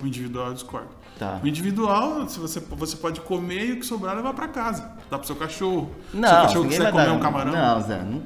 O 0.01 0.05
individual 0.05 0.47
eu 0.47 0.53
discordo. 0.53 0.89
Tá. 1.17 1.39
O 1.41 1.47
individual, 1.47 2.27
se 2.27 2.39
você, 2.39 2.59
você 2.59 2.97
pode 2.97 3.21
comer 3.21 3.65
e 3.67 3.71
o 3.73 3.79
que 3.79 3.85
sobrar 3.85 4.15
levar 4.15 4.33
para 4.33 4.47
casa. 4.49 4.91
Dá 5.09 5.17
pro 5.17 5.25
seu 5.25 5.35
cachorro. 5.35 5.95
Não, 6.13 6.27
seu 6.27 6.37
cachorro 6.41 6.69
quiser 6.69 6.91
comer 6.91 7.05
dar... 7.05 7.13
um 7.13 7.19
camarão. 7.19 7.51
Não, 7.53 7.81
Zé. 7.81 8.03
Não... 8.03 8.23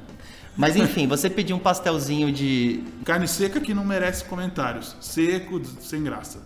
Mas 0.56 0.76
enfim, 0.76 1.06
você 1.06 1.30
pediu 1.30 1.56
um 1.56 1.60
pastelzinho 1.60 2.32
de. 2.32 2.82
Carne 3.04 3.28
seca 3.28 3.60
que 3.60 3.72
não 3.72 3.84
merece 3.84 4.24
comentários. 4.24 4.96
Seco, 5.00 5.60
sem 5.80 6.02
graça. 6.02 6.42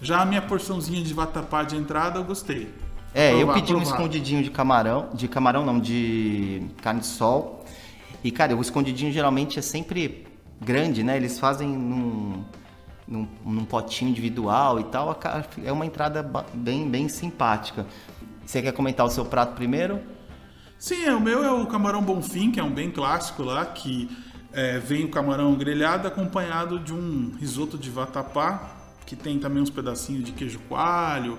Já 0.00 0.22
a 0.22 0.24
minha 0.24 0.40
porçãozinha 0.40 1.02
de 1.02 1.12
vatapá 1.12 1.62
de 1.62 1.76
entrada 1.76 2.18
eu 2.18 2.24
gostei. 2.24 2.72
É, 3.14 3.30
provar, 3.30 3.40
eu 3.40 3.54
pedi 3.54 3.72
provar. 3.72 3.80
um 3.80 3.90
escondidinho 3.90 4.42
de 4.42 4.50
camarão, 4.50 5.08
de 5.12 5.28
camarão 5.28 5.64
não, 5.64 5.80
de 5.80 6.62
carne 6.82 7.00
de 7.00 7.06
sol. 7.06 7.64
E, 8.22 8.30
cara, 8.30 8.56
o 8.56 8.60
escondidinho 8.60 9.12
geralmente 9.12 9.58
é 9.58 9.62
sempre 9.62 10.26
grande, 10.60 11.02
né? 11.02 11.16
Eles 11.16 11.38
fazem 11.38 11.68
num, 11.68 12.44
num, 13.08 13.28
num 13.44 13.64
potinho 13.64 14.10
individual 14.10 14.78
e 14.78 14.84
tal. 14.84 15.18
É 15.64 15.72
uma 15.72 15.86
entrada 15.86 16.22
bem, 16.54 16.88
bem 16.88 17.08
simpática. 17.08 17.86
Você 18.44 18.60
quer 18.60 18.72
comentar 18.72 19.06
o 19.06 19.10
seu 19.10 19.24
prato 19.24 19.54
primeiro? 19.54 20.00
Sim, 20.78 21.04
é, 21.04 21.14
o 21.14 21.20
meu 21.20 21.44
é 21.44 21.52
o 21.52 21.66
camarão 21.66 22.02
bonfim, 22.02 22.50
que 22.50 22.58
é 22.58 22.62
um 22.62 22.72
bem 22.72 22.90
clássico 22.90 23.42
lá, 23.42 23.66
que 23.66 24.10
é, 24.52 24.78
vem 24.78 25.04
o 25.04 25.10
camarão 25.10 25.54
grelhado 25.54 26.08
acompanhado 26.08 26.78
de 26.78 26.92
um 26.92 27.32
risoto 27.38 27.76
de 27.76 27.90
vatapá, 27.90 28.70
que 29.06 29.14
tem 29.14 29.38
também 29.38 29.62
uns 29.62 29.70
pedacinhos 29.70 30.24
de 30.24 30.32
queijo 30.32 30.58
coalho, 30.68 31.38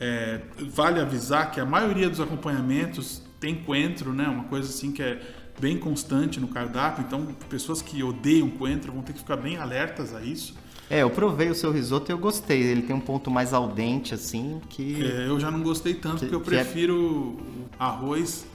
é, 0.00 0.40
vale 0.70 1.00
avisar 1.00 1.50
que 1.50 1.60
a 1.60 1.64
maioria 1.64 2.08
dos 2.08 2.20
acompanhamentos 2.20 3.22
tem 3.38 3.54
coentro, 3.54 4.12
né? 4.12 4.26
Uma 4.26 4.44
coisa 4.44 4.68
assim 4.68 4.92
que 4.92 5.02
é 5.02 5.20
bem 5.60 5.78
constante 5.78 6.40
no 6.40 6.48
cardápio. 6.48 7.04
Então, 7.06 7.26
pessoas 7.48 7.80
que 7.80 8.02
odeiam 8.02 8.50
coentro 8.50 8.92
vão 8.92 9.02
ter 9.02 9.12
que 9.12 9.18
ficar 9.18 9.36
bem 9.36 9.56
alertas 9.56 10.14
a 10.14 10.22
isso. 10.22 10.54
É, 10.90 11.02
eu 11.02 11.10
provei 11.10 11.48
o 11.48 11.54
seu 11.54 11.72
risoto 11.72 12.10
e 12.10 12.12
eu 12.12 12.18
gostei. 12.18 12.62
Ele 12.62 12.82
tem 12.82 12.94
um 12.94 13.00
ponto 13.00 13.30
mais 13.30 13.52
al 13.52 13.68
dente, 13.68 14.12
assim, 14.14 14.60
que... 14.68 15.02
É, 15.02 15.26
eu 15.26 15.40
já 15.40 15.50
não 15.50 15.62
gostei 15.62 15.94
tanto, 15.94 16.18
que, 16.18 16.26
porque 16.26 16.34
eu 16.34 16.40
é 16.58 16.62
prefiro 16.62 17.36
é... 17.72 17.76
arroz 17.78 18.46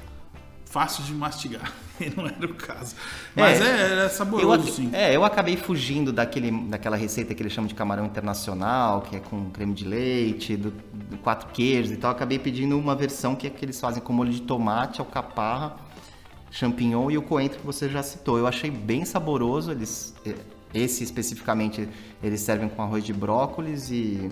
fácil 0.70 1.04
de 1.04 1.14
mastigar. 1.14 1.74
E 2.00 2.10
não 2.16 2.26
era 2.26 2.46
o 2.46 2.54
caso. 2.54 2.96
Mas 3.36 3.60
é, 3.60 4.06
é, 4.06 4.08
saboroso, 4.08 4.70
eu, 4.70 4.74
sim. 4.74 4.90
É, 4.94 5.14
eu 5.14 5.26
acabei 5.26 5.58
fugindo 5.58 6.14
daquele, 6.14 6.50
daquela 6.50 6.96
receita 6.96 7.36
que 7.36 7.44
eles 7.44 7.52
chamam 7.52 7.68
de 7.68 7.76
camarão 7.76 8.06
internacional, 8.06 9.02
que 9.02 9.18
é 9.18 9.20
com 9.20 9.50
creme 9.50 9.74
de 9.74 9.84
leite, 9.84 10.56
do, 10.56 10.72
do 10.72 11.18
quatro 11.18 11.50
queijos 11.50 11.92
e 11.92 11.98
tal. 11.98 12.12
Eu 12.12 12.16
acabei 12.16 12.40
pedindo 12.40 12.80
uma 12.80 12.96
versão 12.96 13.36
que, 13.36 13.48
é 13.48 13.50
que 13.50 13.66
eles 13.66 13.78
fazem 13.82 14.02
com 14.02 14.14
molho 14.14 14.32
de 14.32 14.44
tomate, 14.44 15.02
alcaparra, 15.02 15.76
champignon 16.50 17.12
e 17.12 17.18
o 17.18 17.22
coentro 17.22 17.60
que 17.60 17.66
você 17.66 17.90
já 17.90 18.02
citou. 18.02 18.38
Eu 18.38 18.48
achei 18.48 18.72
bem 18.72 19.04
saboroso. 19.04 19.72
Eles, 19.72 20.16
é, 20.26 20.36
esse 20.74 21.04
especificamente, 21.04 21.86
eles 22.24 22.40
servem 22.40 22.70
com 22.70 22.82
arroz 22.82 23.04
de 23.04 23.12
brócolis 23.12 23.92
e, 23.92 24.32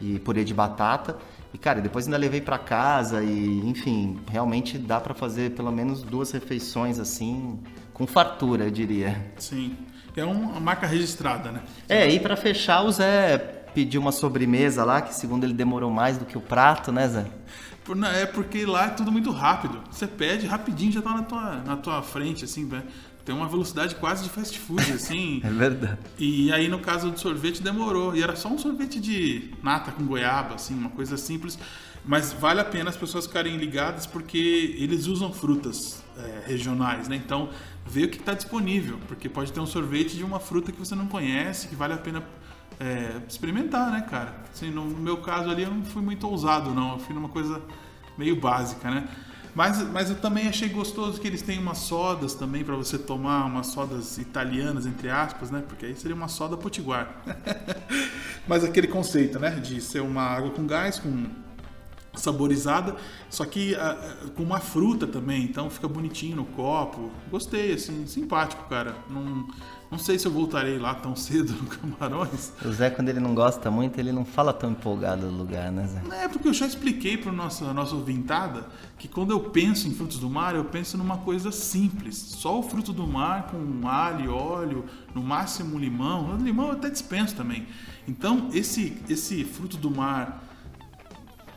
e 0.00 0.18
purê 0.20 0.44
de 0.44 0.54
batata. 0.54 1.18
E 1.52 1.58
cara, 1.58 1.80
depois 1.80 2.06
ainda 2.06 2.16
levei 2.16 2.40
para 2.40 2.58
casa 2.58 3.22
e, 3.22 3.60
enfim, 3.66 4.18
realmente 4.30 4.78
dá 4.78 4.98
para 5.00 5.12
fazer 5.12 5.50
pelo 5.50 5.70
menos 5.70 6.02
duas 6.02 6.30
refeições 6.30 6.98
assim, 6.98 7.58
com 7.92 8.06
fartura, 8.06 8.64
eu 8.64 8.70
diria. 8.70 9.32
Sim. 9.36 9.76
É 10.16 10.24
uma 10.24 10.60
marca 10.60 10.86
registrada, 10.86 11.50
né? 11.50 11.62
É, 11.88 12.08
e 12.10 12.20
para 12.20 12.36
fechar, 12.36 12.82
o 12.82 12.90
Zé 12.90 13.38
pediu 13.74 14.00
uma 14.00 14.12
sobremesa 14.12 14.84
lá, 14.84 15.00
que 15.00 15.14
segundo 15.14 15.44
ele 15.44 15.54
demorou 15.54 15.90
mais 15.90 16.18
do 16.18 16.24
que 16.24 16.36
o 16.36 16.40
prato, 16.40 16.92
né, 16.92 17.08
Zé? 17.08 17.26
É 18.14 18.26
porque 18.26 18.64
lá 18.64 18.86
é 18.86 18.90
tudo 18.90 19.10
muito 19.10 19.30
rápido. 19.30 19.82
Você 19.90 20.06
pede 20.06 20.46
rapidinho, 20.46 20.92
já 20.92 21.02
tá 21.02 21.10
na 21.14 21.22
tua, 21.22 21.54
na 21.56 21.76
tua 21.76 22.02
frente, 22.02 22.44
assim, 22.44 22.64
né? 22.64 22.82
Tem 23.24 23.34
uma 23.34 23.48
velocidade 23.48 23.94
quase 23.94 24.24
de 24.24 24.30
fast 24.30 24.58
food, 24.58 24.82
assim. 24.92 25.40
é 25.44 25.50
verdade. 25.50 25.98
E 26.18 26.52
aí, 26.52 26.68
no 26.68 26.80
caso 26.80 27.10
do 27.10 27.18
sorvete, 27.18 27.62
demorou. 27.62 28.16
E 28.16 28.22
era 28.22 28.34
só 28.36 28.48
um 28.48 28.58
sorvete 28.58 28.98
de 29.00 29.50
nata 29.62 29.92
com 29.92 30.04
goiaba, 30.04 30.54
assim, 30.56 30.74
uma 30.74 30.90
coisa 30.90 31.16
simples. 31.16 31.58
Mas 32.04 32.32
vale 32.32 32.60
a 32.60 32.64
pena 32.64 32.90
as 32.90 32.96
pessoas 32.96 33.26
ficarem 33.26 33.56
ligadas 33.56 34.06
porque 34.06 34.74
eles 34.78 35.06
usam 35.06 35.32
frutas 35.32 36.02
é, 36.18 36.42
regionais, 36.46 37.06
né? 37.06 37.14
Então, 37.14 37.48
vê 37.86 38.04
o 38.04 38.08
que 38.08 38.18
está 38.18 38.34
disponível. 38.34 38.98
Porque 39.06 39.28
pode 39.28 39.52
ter 39.52 39.60
um 39.60 39.66
sorvete 39.66 40.16
de 40.16 40.24
uma 40.24 40.40
fruta 40.40 40.72
que 40.72 40.78
você 40.78 40.96
não 40.96 41.06
conhece, 41.06 41.68
que 41.68 41.76
vale 41.76 41.94
a 41.94 41.98
pena 41.98 42.24
é, 42.80 43.20
experimentar, 43.28 43.92
né, 43.92 44.00
cara? 44.00 44.34
Assim, 44.52 44.70
no 44.70 44.84
meu 44.84 45.18
caso 45.18 45.48
ali, 45.48 45.62
eu 45.62 45.70
não 45.70 45.84
fui 45.84 46.02
muito 46.02 46.26
ousado, 46.26 46.74
não. 46.74 46.94
Eu 46.94 46.98
fui 46.98 47.14
numa 47.14 47.28
coisa 47.28 47.62
meio 48.18 48.34
básica, 48.34 48.90
né? 48.90 49.08
Mas, 49.54 49.82
mas 49.90 50.08
eu 50.08 50.16
também 50.16 50.48
achei 50.48 50.68
gostoso 50.68 51.20
que 51.20 51.26
eles 51.26 51.42
têm 51.42 51.58
umas 51.58 51.78
sodas 51.78 52.34
também 52.34 52.64
para 52.64 52.74
você 52.74 52.96
tomar, 52.96 53.44
umas 53.44 53.66
sodas 53.66 54.16
italianas, 54.16 54.86
entre 54.86 55.10
aspas, 55.10 55.50
né? 55.50 55.62
Porque 55.66 55.84
aí 55.84 55.94
seria 55.94 56.14
uma 56.14 56.28
soda 56.28 56.56
potiguar. 56.56 57.22
mas 58.48 58.64
aquele 58.64 58.86
conceito, 58.86 59.38
né? 59.38 59.50
De 59.50 59.80
ser 59.80 60.00
uma 60.00 60.22
água 60.22 60.50
com 60.50 60.66
gás, 60.66 60.98
com 60.98 61.26
saborizada, 62.14 62.96
só 63.30 63.44
que 63.44 63.74
uh, 63.74 64.30
com 64.32 64.42
uma 64.42 64.60
fruta 64.60 65.06
também, 65.06 65.44
então 65.44 65.70
fica 65.70 65.88
bonitinho 65.88 66.36
no 66.36 66.44
copo. 66.44 67.10
Gostei, 67.30 67.74
assim, 67.74 68.06
simpático, 68.06 68.68
cara. 68.68 68.96
Não, 69.08 69.46
não 69.92 69.98
sei 69.98 70.18
se 70.18 70.26
eu 70.26 70.32
voltarei 70.32 70.78
lá 70.78 70.94
tão 70.94 71.14
cedo 71.14 71.52
no 71.52 71.66
Camarões. 71.66 72.50
O 72.64 72.72
Zé, 72.72 72.88
quando 72.88 73.10
ele 73.10 73.20
não 73.20 73.34
gosta 73.34 73.70
muito, 73.70 74.00
ele 74.00 74.10
não 74.10 74.24
fala 74.24 74.50
tão 74.50 74.70
empolgado 74.70 75.28
do 75.28 75.36
lugar, 75.36 75.70
né, 75.70 75.86
Zé? 75.86 76.24
É, 76.24 76.28
porque 76.28 76.48
eu 76.48 76.54
já 76.54 76.66
expliquei 76.66 77.18
para 77.18 77.30
nossa 77.30 77.74
nossa 77.74 77.94
ouvintada 77.94 78.66
que 78.98 79.06
quando 79.06 79.32
eu 79.32 79.40
penso 79.40 79.86
em 79.86 79.92
frutos 79.92 80.18
do 80.18 80.30
mar, 80.30 80.54
eu 80.54 80.64
penso 80.64 80.96
numa 80.96 81.18
coisa 81.18 81.52
simples. 81.52 82.16
Só 82.16 82.58
o 82.58 82.62
fruto 82.62 82.90
do 82.90 83.06
mar 83.06 83.50
com 83.50 83.86
alho, 83.86 84.34
óleo, 84.34 84.86
no 85.14 85.22
máximo 85.22 85.78
limão. 85.78 86.38
Limão 86.38 86.68
eu 86.68 86.72
até 86.72 86.88
dispenso 86.88 87.36
também. 87.36 87.66
Então, 88.08 88.48
esse, 88.54 88.96
esse 89.10 89.44
fruto 89.44 89.76
do 89.76 89.90
mar 89.90 90.42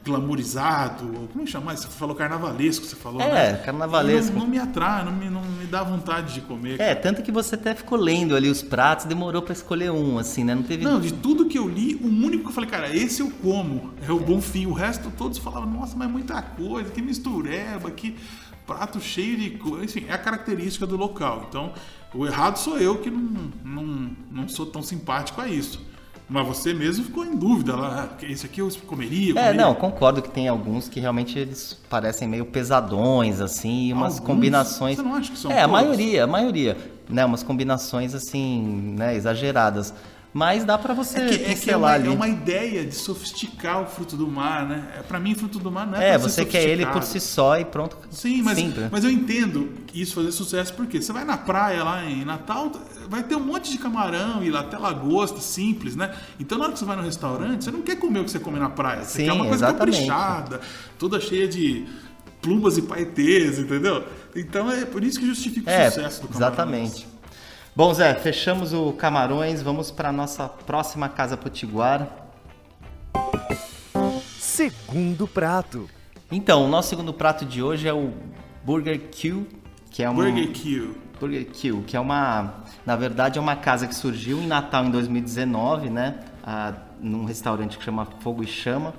glamourizado, 0.06 1.28
como 1.32 1.42
é 1.42 1.46
que 1.46 1.52
chama? 1.52 1.76
Você 1.76 1.88
falou 1.88 2.16
carnavalesco, 2.16 2.86
você 2.86 2.96
falou, 2.96 3.20
é, 3.20 3.54
né? 3.54 3.58
carnavalesco. 3.58 4.34
Não, 4.34 4.42
não, 4.42 4.48
me 4.48 4.60
atrai, 4.60 5.04
não 5.04 5.12
me, 5.12 5.30
não 5.30 5.42
me 5.42 5.66
dá 5.66 5.82
vontade 5.82 6.36
de 6.36 6.42
comer. 6.42 6.80
É, 6.80 6.94
tanto 6.94 7.24
que 7.24 7.32
você 7.32 7.56
até 7.56 7.74
ficou 7.74 7.98
lendo 7.98 8.36
ali 8.36 8.48
os 8.48 8.62
pratos, 8.62 9.06
demorou 9.06 9.42
para 9.42 9.54
escolher 9.54 9.92
um, 9.92 10.20
assim, 10.20 10.44
né? 10.44 10.54
Não 10.54 10.62
teve... 10.62 10.84
Não, 10.84 11.02
de 11.02 11.12
tudo 11.12 11.48
que 11.48 11.58
eu 11.58 11.68
li, 11.68 11.96
o 11.96 12.08
único 12.08 12.44
que 12.44 12.50
eu 12.50 12.54
falei, 12.54 12.70
cara, 12.70 12.96
esse 12.96 13.22
eu 13.22 13.32
como, 13.42 13.94
é 14.08 14.12
o 14.12 14.20
bom 14.20 14.40
fim. 14.40 14.68
O 14.68 14.74
resto 14.74 15.12
todos 15.18 15.40
falavam, 15.40 15.72
nossa, 15.72 15.98
mas 15.98 16.08
é 16.08 16.12
muita 16.12 16.40
coisa, 16.40 16.92
que 16.92 17.02
mistureba, 17.02 17.90
que 17.90 18.16
prato 18.68 19.00
cheio 19.00 19.36
de 19.38 19.52
coisa. 19.52 19.86
Enfim, 19.86 20.06
é 20.08 20.14
a 20.14 20.20
característica 20.20 20.86
do 20.86 20.96
local. 20.96 21.48
Então, 21.50 21.74
o 22.14 22.28
errado 22.28 22.58
sou 22.58 22.78
eu 22.78 23.00
que 23.00 23.10
não, 23.10 23.52
não, 23.64 24.12
não 24.32 24.48
sou 24.48 24.68
tão 24.68 24.84
simpático 24.84 25.42
a 25.42 25.48
isso. 25.48 25.82
Mas 26.28 26.48
você 26.48 26.74
mesmo 26.74 27.06
ficou 27.06 27.24
em 27.24 27.36
dúvida 27.36 27.76
lá, 27.76 28.10
ah, 28.20 28.26
esse 28.26 28.46
aqui 28.48 28.60
eu 28.60 28.68
comeria, 28.88 29.34
comeria. 29.34 29.40
É, 29.40 29.54
não, 29.54 29.76
concordo 29.76 30.22
que 30.22 30.30
tem 30.30 30.48
alguns 30.48 30.90
que 30.90 31.00
realmente 31.00 31.38
eles 31.38 31.80
parecem 31.88 32.28
meio 32.28 32.46
pesadões, 32.46 33.40
assim, 33.40 33.94
umas 33.94 34.14
alguns? 34.16 34.28
combinações. 34.28 34.96
Você 34.98 35.04
não 35.04 35.14
acha 35.14 35.32
que 35.32 35.38
são 35.38 35.52
É, 35.52 35.62
todos? 35.62 35.70
a 35.70 35.82
maioria, 35.82 36.24
a 36.24 36.28
maioria, 36.28 36.78
né, 37.08 37.24
umas 37.24 37.44
combinações 37.44 38.16
assim, 38.16 38.96
né, 38.98 39.16
exageradas. 39.16 39.94
Mas 40.36 40.66
dá 40.66 40.78
para 40.78 40.94
você 40.94 41.18
é 41.18 41.28
que, 41.30 41.46
é, 41.46 41.56
que 41.56 41.72
é, 41.72 41.78
uma, 41.78 41.96
é 41.96 42.10
uma 42.10 42.28
ideia 42.28 42.86
de 42.86 42.94
sofisticar 42.94 43.82
o 43.82 43.86
fruto 43.86 44.18
do 44.18 44.28
mar, 44.28 44.68
né? 44.68 44.86
É, 45.00 45.02
para 45.02 45.18
mim, 45.18 45.34
fruto 45.34 45.60
do 45.60 45.72
mar 45.72 45.88
não 45.88 45.98
é 45.98 46.10
É, 46.10 46.18
você 46.18 46.44
quer 46.44 46.68
ele 46.68 46.86
por 46.88 47.04
si 47.04 47.22
só 47.22 47.58
e 47.58 47.64
pronto. 47.64 47.98
Sim, 48.12 48.42
mas, 48.42 48.60
mas 48.92 49.06
eu 49.06 49.10
entendo 49.10 49.72
isso 49.94 50.14
fazer 50.14 50.34
sucesso 50.34 50.74
porque 50.74 51.02
você 51.02 51.14
vai 51.14 51.24
na 51.24 51.38
praia 51.38 51.86
lá 51.86 52.04
em 52.04 52.26
Natal, 52.26 52.70
vai 53.08 53.24
ter 53.24 53.38
um 53.38 53.46
monte 53.46 53.72
de 53.72 53.78
camarão 53.78 54.44
e 54.44 54.54
até 54.54 54.78
lagosta, 54.78 55.40
simples, 55.40 55.96
né? 55.96 56.14
Então 56.38 56.58
na 56.58 56.66
hora 56.66 56.74
que 56.74 56.80
você 56.80 56.86
vai 56.86 56.98
no 56.98 57.04
restaurante, 57.04 57.64
você 57.64 57.72
não 57.72 57.82
quer 57.82 57.96
comer 57.96 58.20
o 58.20 58.26
que 58.26 58.32
você 58.32 58.40
come 58.40 58.60
na 58.60 58.70
praia. 58.70 59.06
Você 59.06 59.20
Sim, 59.20 59.26
quer 59.28 59.32
uma 59.32 59.46
coisa 59.46 59.68
exatamente. 59.68 60.06
caprichada, 60.06 60.60
toda 61.00 61.18
cheia 61.22 61.48
de 61.48 61.86
plumas 62.42 62.78
e 62.78 62.82
paetês, 62.82 63.58
entendeu? 63.58 64.04
Então 64.36 64.70
é 64.70 64.84
por 64.84 65.02
isso 65.02 65.18
que 65.18 65.26
justifica 65.26 65.72
o 65.72 65.74
é, 65.74 65.90
sucesso 65.90 66.24
do 66.24 66.28
camarão. 66.28 66.48
Exatamente. 66.48 67.08
Bom, 67.78 67.94
Zé, 67.94 68.14
fechamos 68.16 68.72
o 68.72 68.94
Camarões, 68.94 69.62
vamos 69.62 69.92
para 69.92 70.10
nossa 70.10 70.48
próxima 70.48 71.10
casa 71.10 71.36
potiguar. 71.36 72.08
Segundo 74.40 75.28
prato. 75.28 75.90
Então, 76.32 76.64
o 76.64 76.70
nosso 76.70 76.88
segundo 76.88 77.14
prato 77.14 77.44
de 77.44 77.62
hoje 77.62 77.86
é 77.86 77.94
o 77.94 78.14
Burger 78.64 78.98
Q, 79.12 79.46
que 79.92 80.02
é 80.02 80.10
uma 80.10 80.24
Burger 80.24 80.54
Q. 80.54 80.96
Burger 81.20 81.46
Q, 81.48 81.84
que 81.86 81.98
é 81.98 82.00
uma, 82.00 82.64
na 82.86 82.96
verdade, 82.96 83.40
é 83.40 83.42
uma 83.42 83.58
casa 83.58 83.88
que 83.88 83.94
surgiu 83.94 84.40
em 84.40 84.48
Natal 84.48 84.86
em 84.86 84.90
2019, 84.92 85.90
né? 85.90 86.22
A, 86.46 86.76
num 87.02 87.26
restaurante 87.26 87.78
que 87.78 87.84
chama 87.84 88.08
Fogo 88.22 88.42
e 88.42 88.48
Chama. 88.48 88.94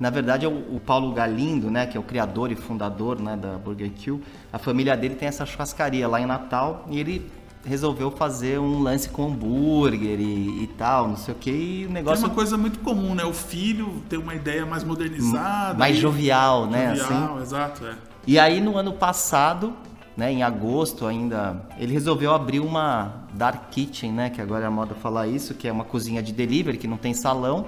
Na 0.00 0.10
verdade, 0.10 0.44
é 0.44 0.48
o, 0.48 0.74
o, 0.74 0.80
Paulo 0.80 1.12
Galindo, 1.12 1.70
né, 1.70 1.86
que 1.86 1.96
é 1.96 2.00
o 2.00 2.02
criador 2.02 2.50
e 2.50 2.56
fundador, 2.56 3.20
né, 3.20 3.36
da 3.36 3.58
Burger 3.58 3.90
Q. 3.90 4.18
A 4.52 4.58
família 4.58 4.96
dele 4.96 5.14
tem 5.14 5.28
essa 5.28 5.46
churrascaria 5.46 6.08
lá 6.08 6.20
em 6.20 6.26
Natal 6.26 6.86
e 6.90 6.98
ele 6.98 7.30
resolveu 7.64 8.10
fazer 8.10 8.58
um 8.58 8.82
lance 8.82 9.08
com 9.08 9.26
hambúrguer 9.26 10.18
e, 10.18 10.62
e 10.62 10.66
tal, 10.78 11.08
não 11.08 11.16
sei 11.16 11.34
o 11.34 11.36
que, 11.36 11.50
e 11.50 11.86
o 11.86 11.92
negócio... 11.92 12.24
É 12.24 12.28
uma 12.28 12.34
coisa 12.34 12.56
muito 12.56 12.78
comum, 12.80 13.14
né? 13.14 13.24
O 13.24 13.32
filho 13.32 14.02
tem 14.08 14.18
uma 14.18 14.34
ideia 14.34 14.64
mais 14.64 14.82
modernizada. 14.82 15.78
Mais 15.78 15.96
e... 15.96 16.00
jovial, 16.00 16.66
né? 16.66 16.94
Jovial, 16.94 17.34
assim. 17.34 17.42
exato, 17.42 17.86
é. 17.86 17.94
E 18.26 18.38
aí 18.38 18.60
no 18.60 18.76
ano 18.76 18.92
passado, 18.92 19.74
né, 20.16 20.32
em 20.32 20.42
agosto 20.42 21.06
ainda, 21.06 21.62
ele 21.78 21.92
resolveu 21.92 22.34
abrir 22.34 22.60
uma 22.60 23.24
dark 23.34 23.70
kitchen, 23.70 24.12
né, 24.12 24.30
que 24.30 24.40
agora 24.40 24.64
é 24.64 24.66
a 24.66 24.70
moda 24.70 24.94
falar 24.94 25.26
isso, 25.26 25.54
que 25.54 25.68
é 25.68 25.72
uma 25.72 25.84
cozinha 25.84 26.22
de 26.22 26.32
delivery 26.32 26.78
que 26.78 26.88
não 26.88 26.96
tem 26.96 27.14
salão 27.14 27.66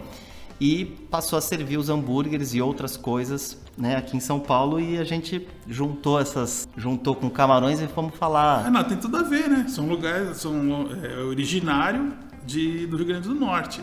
e 0.62 0.84
passou 1.10 1.36
a 1.36 1.42
servir 1.42 1.76
os 1.76 1.88
hambúrgueres 1.88 2.54
e 2.54 2.62
outras 2.62 2.96
coisas 2.96 3.58
né, 3.76 3.96
aqui 3.96 4.16
em 4.16 4.20
São 4.20 4.38
Paulo 4.38 4.78
e 4.78 4.96
a 4.96 5.02
gente 5.02 5.44
juntou 5.66 6.20
essas 6.20 6.68
juntou 6.76 7.16
com 7.16 7.28
camarões 7.28 7.80
e 7.80 7.88
fomos 7.88 8.14
falar 8.14 8.66
ah, 8.66 8.70
não, 8.70 8.84
tem 8.84 8.96
tudo 8.96 9.16
a 9.16 9.22
ver 9.24 9.48
né 9.48 9.66
são 9.68 9.88
lugares 9.88 10.36
são 10.36 10.88
é, 11.02 11.18
originário 11.24 12.12
de, 12.46 12.86
do 12.86 12.96
Rio 12.96 13.06
Grande 13.06 13.26
do 13.26 13.34
Norte 13.34 13.80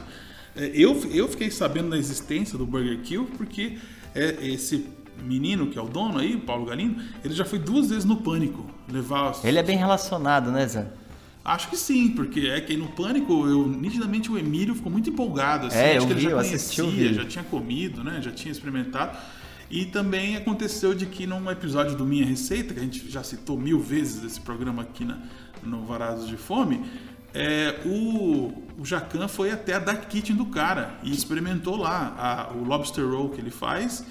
é, 0.55 0.71
eu, 0.73 0.95
eu 1.11 1.27
fiquei 1.27 1.51
sabendo 1.51 1.89
da 1.89 1.97
existência 1.97 2.57
do 2.57 2.65
Burger 2.65 3.01
Kill 3.01 3.29
porque 3.37 3.77
é, 4.15 4.37
esse 4.41 4.87
menino 5.21 5.67
que 5.67 5.77
é 5.77 5.81
o 5.81 5.87
dono 5.89 6.17
aí, 6.17 6.37
Paulo 6.37 6.65
Galindo, 6.65 7.03
ele 7.25 7.33
já 7.33 7.43
foi 7.43 7.59
duas 7.59 7.89
vezes 7.89 8.05
no 8.05 8.15
Pânico 8.15 8.65
levar. 8.89 9.33
Ele 9.43 9.59
é 9.59 9.63
bem 9.63 9.77
relacionado, 9.77 10.49
né, 10.49 10.65
Zé? 10.65 10.87
Acho 11.43 11.69
que 11.69 11.77
sim, 11.77 12.09
porque 12.09 12.41
é 12.41 12.61
que 12.61 12.75
no 12.75 12.89
Pânico, 12.89 13.47
eu 13.47 13.67
nitidamente 13.67 14.31
o 14.31 14.37
Emílio 14.37 14.75
ficou 14.75 14.91
muito 14.91 15.09
empolgado. 15.09 15.67
Assim, 15.67 15.77
é, 15.77 15.97
acho 15.97 16.03
eu 16.03 16.07
que 16.07 16.13
ele 16.13 16.19
vi, 16.19 16.25
já 16.25 16.31
conhecia, 16.31 16.55
assisti 16.55 17.13
já 17.13 17.25
tinha 17.25 17.43
comido, 17.43 18.03
né? 18.03 18.21
Já 18.21 18.31
tinha 18.31 18.51
experimentado. 18.51 19.17
E 19.69 19.85
também 19.85 20.35
aconteceu 20.35 20.95
de 20.95 21.05
que 21.05 21.27
num 21.27 21.49
episódio 21.49 21.95
do 21.95 22.05
Minha 22.05 22.25
Receita, 22.25 22.73
que 22.73 22.79
a 22.79 22.83
gente 22.83 23.09
já 23.09 23.23
citou 23.23 23.57
mil 23.57 23.79
vezes 23.79 24.23
esse 24.23 24.41
programa 24.41 24.81
aqui 24.81 25.05
na, 25.05 25.19
no 25.63 25.85
Varados 25.85 26.27
de 26.27 26.35
Fome, 26.35 26.83
é, 27.33 27.79
o, 27.85 28.51
o 28.79 28.83
Jacan 28.83 29.27
foi 29.27 29.51
até 29.51 29.75
a 29.75 29.79
Dark 29.79 30.07
Kitchen 30.07 30.35
do 30.35 30.47
cara 30.47 30.97
e 31.03 31.11
experimentou 31.11 31.75
lá 31.75 32.15
a, 32.17 32.57
o 32.57 32.63
lobster 32.63 33.07
roll 33.07 33.29
que 33.29 33.39
ele 33.39 33.51
faz 33.51 34.03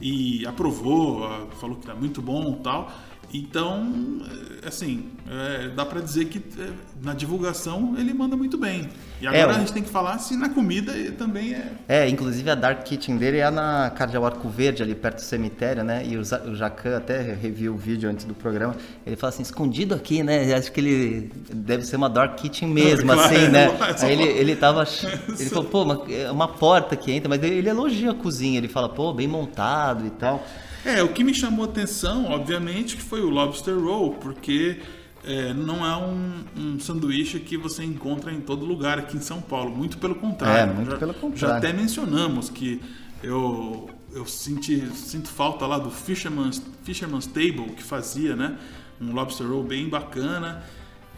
e 0.00 0.46
aprovou, 0.46 1.24
ah, 1.24 1.46
falou 1.58 1.76
que 1.76 1.86
tá 1.86 1.94
muito 1.94 2.20
bom 2.20 2.56
e 2.58 2.62
tal. 2.62 2.92
Então, 3.32 4.22
é, 4.64 4.68
assim, 4.68 5.04
é, 5.30 5.68
dá 5.68 5.84
para 5.84 6.00
dizer 6.00 6.24
que 6.26 6.38
é, 6.60 6.70
na 7.02 7.12
divulgação 7.12 7.94
ele 7.98 8.14
manda 8.14 8.36
muito 8.36 8.56
bem. 8.56 8.88
E 9.20 9.26
É, 9.26 9.28
agora 9.28 9.48
o- 9.48 9.56
a 9.56 9.58
gente 9.60 9.72
tem 9.72 9.82
que 9.82 9.90
falar 9.90 10.16
se 10.18 10.36
na 10.36 10.48
comida 10.48 10.92
também 11.18 11.52
é. 11.54 11.72
É, 11.88 12.08
inclusive 12.08 12.48
a 12.50 12.54
Dark 12.54 12.84
Kitchen 12.84 13.16
dele 13.18 13.38
é 13.38 13.50
na 13.50 13.90
Cardeal 13.90 14.24
Arco 14.24 14.48
Verde, 14.48 14.82
ali 14.82 14.94
perto 14.94 15.16
do 15.16 15.22
cemitério, 15.22 15.84
né? 15.84 16.02
E 16.06 16.16
o, 16.16 16.20
o 16.20 16.54
Jacan 16.54 16.96
até 16.96 17.20
reviu 17.34 17.74
o 17.74 17.76
vídeo 17.76 18.08
antes 18.08 18.24
do 18.24 18.32
programa. 18.34 18.74
Ele 19.06 19.16
fala 19.16 19.28
assim, 19.32 19.42
escondido 19.42 19.94
aqui, 19.94 20.22
né? 20.22 20.54
Acho 20.54 20.72
que 20.72 20.80
ele 20.80 21.30
deve 21.52 21.84
ser 21.84 21.96
uma 21.96 22.08
Dark 22.08 22.36
Kitchen 22.36 22.68
mesmo, 22.68 23.12
Claro, 23.12 23.34
assim, 23.34 23.48
né? 23.48 23.64
é 23.90 23.96
só- 23.96 24.06
Aí 24.06 24.12
ele, 24.12 24.22
ele 24.24 24.56
tava. 24.56 24.84
Ele 25.38 25.50
falou, 25.50 25.64
pô, 25.64 25.82
uma, 25.82 26.04
é 26.12 26.30
uma 26.30 26.48
porta 26.48 26.96
que 26.96 27.12
entra, 27.12 27.28
mas 27.28 27.42
ele 27.42 27.68
elogia 27.68 28.10
a 28.10 28.14
cozinha. 28.14 28.58
Ele 28.58 28.68
fala, 28.68 28.88
pô, 28.88 29.12
bem 29.12 29.28
montado 29.28 30.06
e 30.06 30.10
tal. 30.10 30.44
É, 30.84 31.02
o 31.02 31.08
que 31.08 31.22
me 31.24 31.34
chamou 31.34 31.64
a 31.66 31.68
atenção, 31.68 32.26
obviamente, 32.30 32.96
que 32.96 33.02
foi 33.02 33.17
o 33.20 33.30
Lobster 33.30 33.78
Roll, 33.78 34.12
porque 34.14 34.80
é, 35.24 35.52
não 35.52 35.84
é 35.84 35.96
um, 35.96 36.44
um 36.56 36.80
sanduíche 36.80 37.38
que 37.40 37.56
você 37.56 37.84
encontra 37.84 38.32
em 38.32 38.40
todo 38.40 38.64
lugar 38.64 38.98
aqui 38.98 39.16
em 39.16 39.20
São 39.20 39.40
Paulo. 39.40 39.74
Muito 39.74 39.98
pelo 39.98 40.14
contrário. 40.14 40.72
É, 40.72 40.74
muito 40.74 40.90
Já- 40.90 40.96
pelo 40.96 41.14
contrário. 41.14 41.38
Já 41.38 41.56
até 41.56 41.72
mencionamos 41.72 42.48
que 42.48 42.80
eu, 43.22 43.90
eu 44.12 44.24
senti, 44.26 44.86
sinto 44.94 45.28
falta 45.28 45.66
lá 45.66 45.78
do 45.78 45.90
Fisherman's, 45.90 46.62
Fisherman's 46.84 47.26
Table, 47.26 47.72
que 47.76 47.82
fazia, 47.82 48.36
né? 48.36 48.56
Um 49.00 49.12
Lobster 49.12 49.46
Roll 49.46 49.64
bem 49.64 49.88
bacana. 49.88 50.62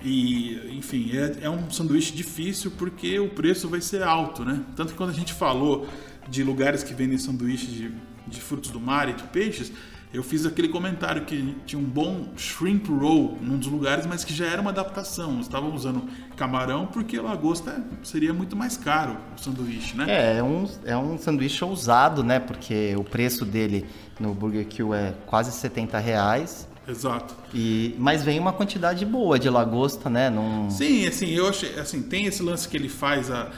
E, 0.03 0.77
enfim, 0.79 1.11
é, 1.15 1.45
é 1.45 1.51
um 1.51 1.71
sanduíche 1.71 2.13
difícil 2.15 2.71
porque 2.79 3.19
o 3.21 3.29
preço 3.29 3.69
vai 3.69 3.83
ser 3.83 4.03
alto, 4.03 4.45
né? 4.45 4.63
Tanto 4.75 4.93
que 4.93 4.97
quando 4.97 5.11
a 5.11 5.15
gente 5.15 5.35
falou 5.35 5.87
de 6.29 6.43
lugares 6.43 6.83
que 6.83 6.95
vendem 6.95 7.19
sanduíche 7.19 7.67
de, 7.67 7.93
de 8.27 8.41
frutos 8.41 8.71
do 8.71 8.81
mar 8.81 9.11
e 9.11 9.13
de 9.13 9.25
peixes, 9.25 9.71
eu 10.13 10.25
fiz 10.25 10.45
aquele 10.45 10.69
comentário 10.69 11.25
que 11.25 11.57
tinha 11.65 11.81
um 11.81 11.85
bom 11.85 12.27
shrimp 12.37 12.89
roll 12.89 13.39
num 13.41 13.57
dos 13.57 13.69
lugares, 13.69 14.07
mas 14.07 14.25
que 14.25 14.35
já 14.35 14.47
era 14.47 14.61
uma 14.61 14.71
adaptação. 14.71 15.41
Estavam 15.41 15.73
usando 15.73 16.03
camarão 16.37 16.87
porque 16.87 17.21
lagosta 17.21 17.83
seria 18.03 18.35
muito 18.35 18.57
mais 18.57 18.77
caro 18.77 19.17
o 19.37 19.41
sanduíche, 19.41 19.97
né? 19.97 20.07
É, 20.09 20.39
é 20.39 20.43
um, 20.43 20.69
é 20.85 20.97
um 20.97 21.17
sanduíche 21.17 21.65
ousado, 21.65 22.25
né? 22.25 22.41
Porque 22.41 22.95
o 22.97 23.05
preço 23.05 23.45
dele 23.45 23.87
no 24.19 24.35
Burger 24.35 24.67
Kill 24.67 24.93
é 24.93 25.15
quase 25.27 25.53
70 25.53 25.99
reais. 25.99 26.69
Exato. 26.89 27.37
E, 27.55 27.95
mas 27.97 28.25
vem 28.25 28.41
uma 28.41 28.53
quantidade 28.53 29.07
boa 29.07 29.39
de 29.39 29.49
lagosta, 29.49 30.11
né? 30.11 30.29
Num... 30.29 30.69
Sim, 30.71 31.07
assim, 31.07 31.31
eu 31.31 31.49
achei, 31.49 31.79
assim, 31.79 32.03
tem 32.03 32.27
esse 32.27 32.43
lance 32.43 32.69
que 32.69 32.77
ele 32.77 32.89
faz 32.89 33.31
a 33.31 33.49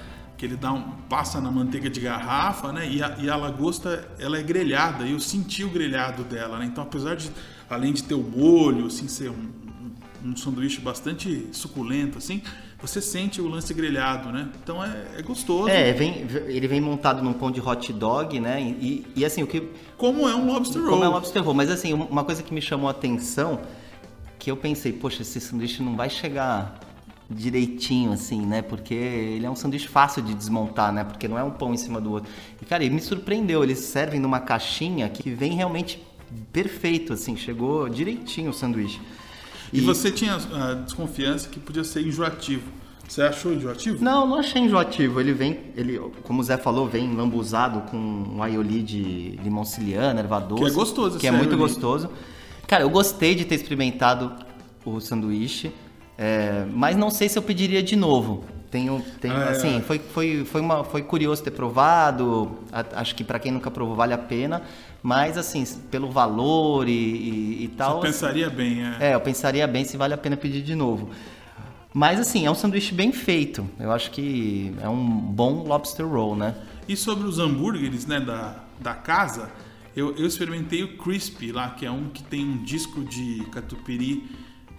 que 0.43 0.47
ele 0.47 0.57
dá 0.57 0.73
um 0.73 0.83
passa 1.09 1.41
na 1.41 1.53
manteiga 1.53 1.89
de 1.89 2.01
garrafa, 2.01 2.73
né? 2.73 2.85
E 2.91 3.01
a, 3.01 3.17
e 3.21 3.31
a 3.31 3.37
lagosta 3.37 4.09
ela 4.19 4.37
é 4.37 4.43
grelhada, 4.43 5.05
e 5.05 5.13
eu 5.13 5.21
senti 5.21 5.63
o 5.63 5.69
grelhado 5.69 6.25
dela, 6.25 6.59
né? 6.59 6.65
Então, 6.65 6.83
apesar 6.83 7.15
de 7.15 7.31
além 7.71 7.93
de 7.93 8.03
ter 8.03 8.15
o 8.15 8.25
molho, 8.25 8.87
assim, 8.87 9.07
ser 9.07 9.31
um, 9.31 9.35
um, 10.25 10.31
um 10.31 10.37
sanduíche 10.37 10.81
bastante 10.81 11.47
suculento, 11.53 12.19
assim, 12.19 12.43
você 12.81 13.01
sente 13.01 13.41
o 13.41 13.47
lance 13.47 13.73
grelhado, 13.73 14.33
né? 14.33 14.49
Então 14.61 14.85
é, 14.85 15.07
é 15.19 15.23
gostoso. 15.23 15.69
É, 15.69 15.93
vem, 15.93 16.27
ele 16.49 16.67
vem 16.67 16.81
montado 16.81 17.23
num 17.23 17.33
pão 17.33 17.49
de 17.49 17.61
hot 17.61 17.93
dog, 17.93 18.41
né? 18.41 18.61
E, 18.61 19.07
e 19.15 19.25
assim, 19.25 19.45
o 19.45 19.47
que. 19.47 19.69
Como 19.97 20.29
é 20.29 20.35
um 20.35 20.47
lobster 20.49 20.83
roll. 20.83 20.91
Como 20.91 21.05
é 21.05 21.09
um 21.09 21.13
lobster 21.13 21.41
roll. 21.41 21.55
Mas 21.55 21.71
assim, 21.71 21.93
uma 21.93 22.25
coisa 22.25 22.43
que 22.43 22.53
me 22.53 22.61
chamou 22.61 22.89
a 22.89 22.91
atenção, 22.91 23.61
que 24.41 24.51
eu 24.51 24.57
pensei, 24.57 24.93
poxa, 24.93 25.23
esse 25.23 25.41
sanduíche 25.41 25.85
não 25.85 25.95
vai 25.95 26.11
chegar 26.11 26.81
direitinho, 27.35 28.13
assim, 28.13 28.45
né? 28.47 28.63
Porque 28.63 28.95
ele 28.95 29.47
é 29.47 29.51
um 29.51 29.57
sanduíche 29.57 29.89
fácil 29.89 30.23
de 30.23 30.35
desmontar, 30.35 30.93
né? 30.93 31.05
Porque 31.05 31.27
não 31.27 31.39
é 31.39 31.43
um 31.43 31.51
pão 31.51 31.73
em 31.75 31.77
cima 31.77 32.01
do 32.01 32.13
outro. 32.13 32.31
E, 32.61 32.65
cara, 32.65 32.85
ele 32.85 32.95
me 32.95 33.01
surpreendeu. 33.01 33.63
Eles 33.63 33.79
servem 33.79 34.21
numa 34.21 34.41
caixinha 34.41 35.09
que 35.09 35.31
vem 35.31 35.53
realmente 35.55 36.03
perfeito, 36.53 37.13
assim. 37.13 37.37
Chegou 37.37 37.89
direitinho 37.89 38.51
o 38.51 38.55
sanduíche. 38.55 39.01
E 39.73 39.81
você 39.81 40.11
tinha 40.11 40.35
a 40.37 40.75
desconfiança 40.75 41.49
que 41.49 41.59
podia 41.59 41.83
ser 41.85 42.07
enjoativo. 42.07 42.71
Você 43.09 43.23
achou 43.23 43.53
enjoativo? 43.53 44.03
Não, 44.03 44.27
não 44.27 44.39
achei 44.39 44.63
enjoativo. 44.63 45.21
Ele 45.21 45.33
vem, 45.33 45.59
ele, 45.77 45.99
como 46.23 46.41
o 46.41 46.45
Zé 46.45 46.57
falou, 46.57 46.87
vem 46.89 47.15
lambuzado 47.15 47.81
com 47.91 47.97
um 47.97 48.43
aioli 48.43 48.83
de 48.83 49.39
limão 49.43 49.65
siciliano, 49.65 50.19
erva 50.19 50.39
doce. 50.41 50.63
Que 50.63 50.71
é 50.71 50.73
gostoso 50.73 51.19
Que 51.19 51.27
é 51.27 51.31
muito 51.31 51.55
aioli. 51.55 51.63
gostoso. 51.63 52.09
Cara, 52.67 52.85
eu 52.85 52.91
gostei 52.91 53.35
de 53.35 53.45
ter 53.45 53.55
experimentado 53.57 54.33
o 54.85 54.99
sanduíche, 55.01 55.73
é, 56.23 56.65
mas 56.73 56.97
não 56.97 57.11
sei 57.11 57.29
se 57.29 57.37
eu 57.39 57.43
pediria 57.43 57.83
de 57.83 57.97
novo. 57.97 58.45
Tenho, 58.71 59.05
tenho 59.21 59.35
Ah, 59.37 59.47
é. 59.47 59.51
assim, 59.51 59.83
foi, 59.87 59.99
foi, 59.99 60.45
foi, 60.47 60.61
uma, 60.61 60.83
foi 60.83 61.03
curioso 61.03 61.43
ter 61.43 61.51
provado. 61.51 62.59
a- 62.73 63.01
acho 63.01 63.15
que 63.15 63.23
para 63.23 63.39
quem 63.39 63.53
nunca 63.53 63.71
provou 63.71 63.95
vale 63.95 64.15
a 64.15 64.19
pena. 64.19 64.63
Mas 65.03 65.37
assim, 65.37 65.63
pelo 65.91 66.11
valor 66.11 66.89
e, 66.89 66.93
e, 66.93 67.65
e 67.65 67.69
tal. 67.77 68.01
Você 68.01 68.07
pensaria 68.07 68.49
bem, 68.49 68.83
é. 68.83 69.11
É, 69.11 69.15
eu 69.15 69.21
pensaria 69.21 69.67
bem 69.67 69.85
se 69.85 69.97
vale 69.97 70.15
a 70.15 70.17
pena 70.17 70.37
pedir 70.37 70.63
de 70.63 70.75
novo. 70.75 71.11
Mas 71.93 72.19
assim, 72.19 72.47
é 72.47 72.51
um 72.51 72.55
sanduíche 72.55 72.95
bem 72.95 73.13
feito. 73.13 73.69
Eu 73.79 73.93
acho 73.93 74.11
que 74.11 74.73
é 74.81 74.89
um 74.89 75.05
bom 75.07 75.65
lobster 75.67 76.07
roll, 76.09 76.35
né? 76.35 76.55
E 76.89 76.97
sobre 76.97 77.27
os 77.29 77.39
hambúrgueres 77.39 78.07
né, 78.07 78.21
da, 78.21 78.57
da 78.81 78.95
casa, 78.95 79.51
eu, 79.95 80.17
eu 80.17 80.27
experimentei 80.27 80.83
o 80.83 80.97
Crispy 80.97 81.53
lá, 81.53 81.71
que 81.71 81.85
é 81.85 81.91
um 81.91 82.09
que 82.09 82.23
tem 82.23 82.43
um 82.43 82.63
disco 82.65 83.05
de 83.05 83.45
catupiry 83.53 84.25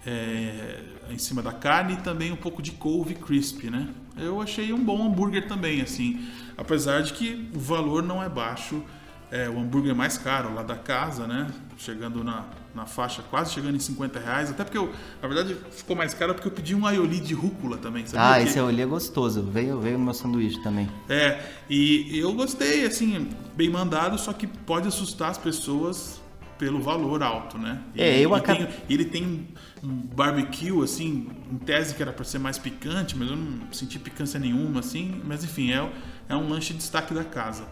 é, 0.04 0.80
em 1.10 1.18
cima 1.18 1.42
da 1.42 1.52
carne 1.52 1.94
e 1.94 1.96
também 1.96 2.32
um 2.32 2.36
pouco 2.36 2.62
de 2.62 2.72
couve 2.72 3.14
crispy, 3.14 3.70
né? 3.70 3.88
Eu 4.16 4.40
achei 4.40 4.72
um 4.72 4.82
bom 4.82 5.06
hambúrguer 5.06 5.46
também, 5.48 5.80
assim. 5.80 6.28
Apesar 6.56 7.02
de 7.02 7.12
que 7.12 7.48
o 7.54 7.58
valor 7.58 8.02
não 8.02 8.22
é 8.22 8.28
baixo. 8.28 8.82
É 9.30 9.48
o 9.48 9.58
hambúrguer 9.58 9.96
mais 9.96 10.16
caro 10.16 10.54
lá 10.54 10.62
da 10.62 10.76
casa, 10.76 11.26
né? 11.26 11.48
Chegando 11.76 12.22
na, 12.22 12.44
na 12.72 12.86
faixa, 12.86 13.20
quase 13.30 13.52
chegando 13.52 13.74
em 13.74 13.80
50 13.80 14.20
reais. 14.20 14.50
Até 14.50 14.62
porque, 14.62 14.78
eu, 14.78 14.92
na 15.20 15.26
verdade, 15.26 15.56
ficou 15.72 15.96
mais 15.96 16.14
caro 16.14 16.34
porque 16.34 16.46
eu 16.46 16.52
pedi 16.52 16.72
um 16.72 16.86
aioli 16.86 17.18
de 17.18 17.34
rúcula 17.34 17.76
também? 17.76 18.04
Ah, 18.14 18.40
esse 18.40 18.58
aioli 18.60 18.82
é 18.82 18.86
gostoso. 18.86 19.42
Veio, 19.42 19.80
veio 19.80 19.98
no 19.98 20.04
meu 20.04 20.14
sanduíche 20.14 20.62
também. 20.62 20.88
é, 21.08 21.40
e 21.68 22.16
eu 22.16 22.32
gostei, 22.34 22.86
assim, 22.86 23.28
bem 23.56 23.68
mandado, 23.68 24.16
só 24.18 24.32
que 24.32 24.46
pode 24.46 24.86
assustar 24.86 25.30
as 25.30 25.38
pessoas 25.38 26.20
pelo 26.58 26.80
valor 26.80 27.22
alto, 27.22 27.58
né? 27.58 27.80
E, 27.94 28.02
É, 28.02 28.18
eu 28.20 28.34
acabo- 28.34 28.66
ele 28.88 29.04
tem 29.04 29.46
um 29.82 29.88
barbecue, 29.88 30.82
assim, 30.82 31.28
em 31.52 31.56
tese 31.58 31.94
que 31.94 32.02
era 32.02 32.12
para 32.12 32.24
ser 32.24 32.38
mais 32.38 32.58
picante, 32.58 33.16
mas 33.16 33.28
eu 33.30 33.36
não 33.36 33.72
senti 33.72 33.98
picância 33.98 34.38
nenhuma, 34.38 34.80
assim. 34.80 35.20
Mas 35.24 35.44
enfim, 35.44 35.72
é, 35.72 35.88
é 36.28 36.36
um 36.36 36.48
lanche 36.48 36.72
de 36.72 36.78
destaque 36.78 37.12
da 37.12 37.24
casa. 37.24 37.64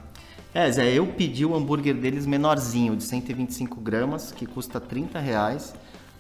É, 0.55 0.71
Zé, 0.71 0.93
eu 0.93 1.07
pedi 1.07 1.47
o 1.47 1.55
hambúrguer 1.55 1.95
deles 1.95 2.27
menorzinho, 2.27 2.95
de 2.95 3.05
125 3.05 3.81
gramas, 3.81 4.33
que 4.33 4.45
custa 4.45 4.79
30 4.79 5.19
reais. 5.19 5.75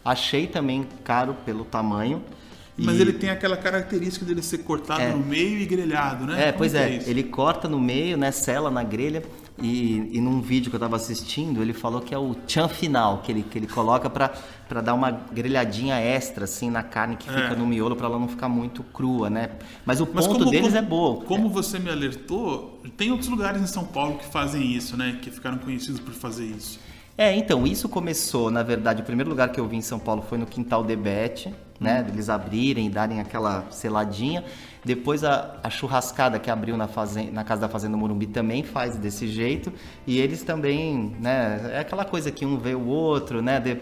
Achei 0.04 0.46
também 0.46 0.86
caro 1.04 1.34
pelo 1.44 1.64
tamanho. 1.64 2.22
Mas 2.76 2.96
E- 2.96 3.02
ele 3.02 3.12
tem 3.12 3.28
aquela 3.28 3.56
característica 3.56 4.24
dele 4.24 4.40
ser 4.40 4.58
cortado 4.58 5.02
É. 5.02 5.10
no 5.10 5.18
meio 5.18 5.58
e 5.58 5.66
grelhado, 5.66 6.24
né? 6.24 6.44
É, 6.44 6.46
Como 6.46 6.58
pois 6.58 6.74
é, 6.74 6.96
isso? 6.96 7.10
ele 7.10 7.22
corta 7.24 7.68
no 7.68 7.78
meio, 7.78 8.16
né, 8.16 8.30
sela 8.32 8.70
na 8.70 8.82
grelha 8.82 9.22
e, 9.60 10.16
e 10.16 10.20
num 10.20 10.40
vídeo 10.40 10.70
que 10.70 10.76
eu 10.76 10.80
tava 10.80 10.96
assistindo, 10.96 11.60
ele 11.62 11.72
falou 11.72 12.00
que 12.00 12.14
é 12.14 12.18
o 12.18 12.34
tchan 12.46 12.68
final, 12.68 13.18
que 13.18 13.30
ele, 13.32 13.42
que 13.42 13.58
ele 13.58 13.66
coloca 13.66 14.08
pra, 14.08 14.30
pra 14.68 14.80
dar 14.80 14.94
uma 14.94 15.10
grelhadinha 15.10 15.96
extra, 15.96 16.44
assim, 16.44 16.70
na 16.70 16.82
carne 16.82 17.16
que 17.16 17.28
fica 17.28 17.52
É. 17.52 17.56
no 17.56 17.66
miolo 17.66 17.94
pra 17.94 18.06
ela 18.06 18.18
não 18.18 18.28
ficar 18.28 18.48
muito 18.48 18.82
crua, 18.82 19.28
né? 19.28 19.50
Mas 19.84 20.00
o 20.00 20.08
Mas 20.12 20.26
ponto 20.26 20.38
como- 20.40 20.50
deles 20.50 20.66
como- 20.68 20.78
é 20.78 20.82
bom. 20.82 21.16
Como 21.26 21.48
você 21.50 21.78
me 21.78 21.90
alertou, 21.90 22.80
tem 22.96 23.10
outros 23.10 23.28
lugares 23.28 23.60
em 23.60 23.66
São 23.66 23.84
Paulo 23.84 24.18
que 24.18 24.24
fazem 24.26 24.72
isso, 24.72 24.96
né? 24.96 25.18
Que 25.20 25.30
ficaram 25.30 25.58
conhecidos 25.58 26.00
por 26.00 26.12
fazer 26.14 26.44
isso. 26.46 26.80
É, 27.16 27.36
então, 27.36 27.66
isso 27.66 27.88
começou, 27.88 28.50
na 28.50 28.62
verdade, 28.62 29.02
o 29.02 29.04
primeiro 29.04 29.28
lugar 29.28 29.50
que 29.52 29.60
eu 29.60 29.68
vi 29.68 29.76
em 29.76 29.82
São 29.82 29.98
Paulo 29.98 30.22
foi 30.22 30.38
no 30.38 30.46
Quintal 30.46 30.82
Debete, 30.82 31.52
né? 31.78 32.04
Eles 32.08 32.30
abrirem 32.30 32.86
e 32.86 32.90
darem 32.90 33.20
aquela 33.20 33.66
seladinha. 33.70 34.42
Depois 34.84 35.22
a, 35.22 35.56
a 35.62 35.68
churrascada 35.68 36.38
que 36.38 36.50
abriu 36.50 36.76
na, 36.76 36.88
na 37.32 37.44
Casa 37.44 37.60
da 37.62 37.68
Fazenda 37.68 37.96
Morumbi 37.96 38.26
também 38.26 38.62
faz 38.62 38.96
desse 38.96 39.28
jeito. 39.28 39.70
E 40.06 40.18
eles 40.18 40.42
também, 40.42 41.14
né? 41.20 41.72
É 41.74 41.80
aquela 41.80 42.04
coisa 42.04 42.30
que 42.30 42.46
um 42.46 42.56
vê 42.58 42.74
o 42.74 42.86
outro, 42.86 43.42
né? 43.42 43.60
De- 43.60 43.76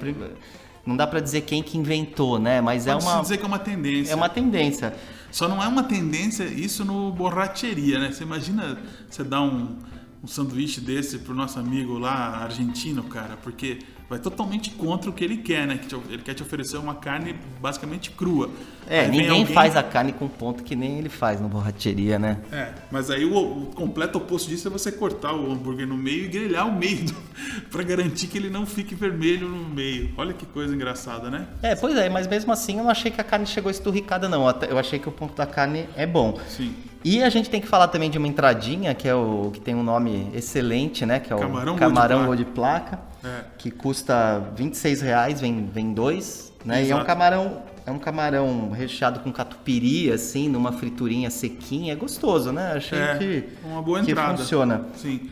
não 0.85 0.97
dá 0.97 1.07
pra 1.07 1.21
dizer 1.21 1.43
quem 1.43 1.63
que 1.63 1.79
inventou, 1.79 2.39
né? 2.39 2.61
Mas 2.61 2.87
é 2.87 2.93
Pode-se 2.93 3.09
uma, 3.11 3.21
dizer 3.23 3.37
que 3.39 3.45
é 3.45 3.47
uma 3.47 3.59
tendência. 3.59 4.13
é 4.13 4.17
uma 4.17 4.29
tendência. 4.29 4.95
Só 5.31 5.47
não 5.47 5.63
é 5.63 5.69
uma 5.69 5.85
tendência 5.85 6.43
isso 6.45 6.85
no 6.85 7.13
borracheria, 7.13 8.01
né? 8.01 8.11
Você 8.11 8.25
imagina 8.25 8.77
você 9.09 9.23
dar 9.23 9.43
um, 9.43 9.77
um 10.23 10.27
sanduíche 10.27 10.81
desse 10.81 11.19
pro 11.19 11.35
nosso 11.35 11.59
amigo 11.59 11.99
lá 11.99 12.43
argentino, 12.43 13.03
cara, 13.05 13.37
porque 13.37 13.79
vai 14.11 14.19
totalmente 14.19 14.71
contra 14.73 15.09
o 15.09 15.13
que 15.13 15.23
ele 15.23 15.37
quer, 15.37 15.69
né? 15.69 15.79
Ele 16.11 16.21
quer 16.23 16.35
te 16.35 16.43
oferecer 16.43 16.77
uma 16.79 16.97
carne 16.97 17.37
basicamente 17.61 18.11
crua. 18.11 18.51
É, 18.89 19.03
Aí 19.03 19.09
ninguém 19.09 19.29
alguém- 19.31 19.47
faz 19.47 19.77
a 19.77 19.85
carne 19.85 20.13
com 20.13 20.27
ponto 20.27 20.65
que 20.65 20.75
nem 20.75 20.99
ele 20.99 21.09
faz 21.09 21.41
no 21.41 21.49
borracheria, 21.49 22.19
né? 22.19 22.39
É, 22.51 22.73
mas 22.91 23.09
aí 23.09 23.25
o, 23.25 23.37
o 23.37 23.67
completo 23.67 24.19
oposto 24.19 24.49
disso 24.51 24.67
é 24.67 24.71
você 24.71 24.91
cortar 24.91 25.33
o 25.33 25.53
hambúrguer 25.53 25.87
no 25.87 25.97
meio 25.97 26.25
e 26.25 26.29
grelhar 26.29 26.67
o 26.67 26.73
meio 26.73 27.07
para 27.71 27.85
garantir 27.85 28.27
que 28.27 28.37
ele 28.37 28.51
não 28.51 28.67
fique 28.67 28.97
vermelho 28.97 29.49
no 29.49 29.69
meio. 29.73 30.11
Olha 30.19 30.35
que 30.35 30.45
coisa 30.45 30.75
engraçada, 30.75 31.31
né? 31.31 31.47
É, 31.63 31.77
pois 31.77 31.97
é, 31.97 32.09
mas 32.09 32.27
mesmo 32.27 32.53
assim 32.53 32.79
eu 32.79 32.83
não 32.83 32.91
achei 32.91 33.13
que 33.13 33.21
a 33.21 33.25
carne 33.25 33.47
chegou 33.47 33.71
esturricada, 33.71 34.29
não. 34.29 34.45
Eu 34.69 34.77
achei 34.77 34.99
que 34.99 35.09
o 35.09 35.13
ponto 35.13 35.37
da 35.37 35.47
carne 35.47 35.87
é 35.97 36.05
bom. 36.05 36.37
Sim. 36.49 36.75
E 37.05 37.23
a 37.23 37.31
gente 37.31 37.49
tem 37.49 37.61
que 37.61 37.69
falar 37.69 37.87
também 37.89 38.11
de 38.11 38.19
uma 38.19 38.27
entradinha, 38.27 38.93
que 38.93 39.09
é 39.09 39.15
o 39.15 39.51
que 39.55 39.61
tem 39.61 39.75
um 39.75 39.83
nome 39.85 40.31
excelente, 40.35 41.07
né? 41.07 41.21
Que 41.21 41.33
é 41.33 41.37
o 41.37 41.39
Camarão 41.39 41.77
camarão 41.77 42.27
Gol 42.27 42.37
de 42.37 42.43
gol 42.43 42.51
de 42.51 42.57
placa, 42.57 42.99
É. 43.23 43.45
que 43.59 43.71
custa 43.71 44.39
26 44.57 45.01
reais, 45.03 45.41
vem, 45.41 45.67
vem 45.67 45.93
dois, 45.93 46.53
né? 46.65 46.77
E 46.85 46.91
é 46.91 46.95
um 46.95 46.99
Exato. 46.99 47.07
camarão, 47.07 47.63
é 47.87 47.91
um 47.91 47.99
camarão 47.99 48.71
recheado 48.71 49.21
com 49.21 49.31
catupiry, 49.33 50.11
assim, 50.11 50.49
numa 50.49 50.73
friturinha 50.73 51.31
sequinha, 51.31 51.93
é 51.93 51.97
gostoso, 51.97 52.51
né? 52.53 52.73
Achei 52.73 52.99
É, 52.99 53.19
que, 53.19 53.49
uma 53.65 53.83
boa 53.83 54.03
que 54.03 54.11
entrada. 54.13 54.39
funciona. 54.39 54.87
Sim. 54.97 55.29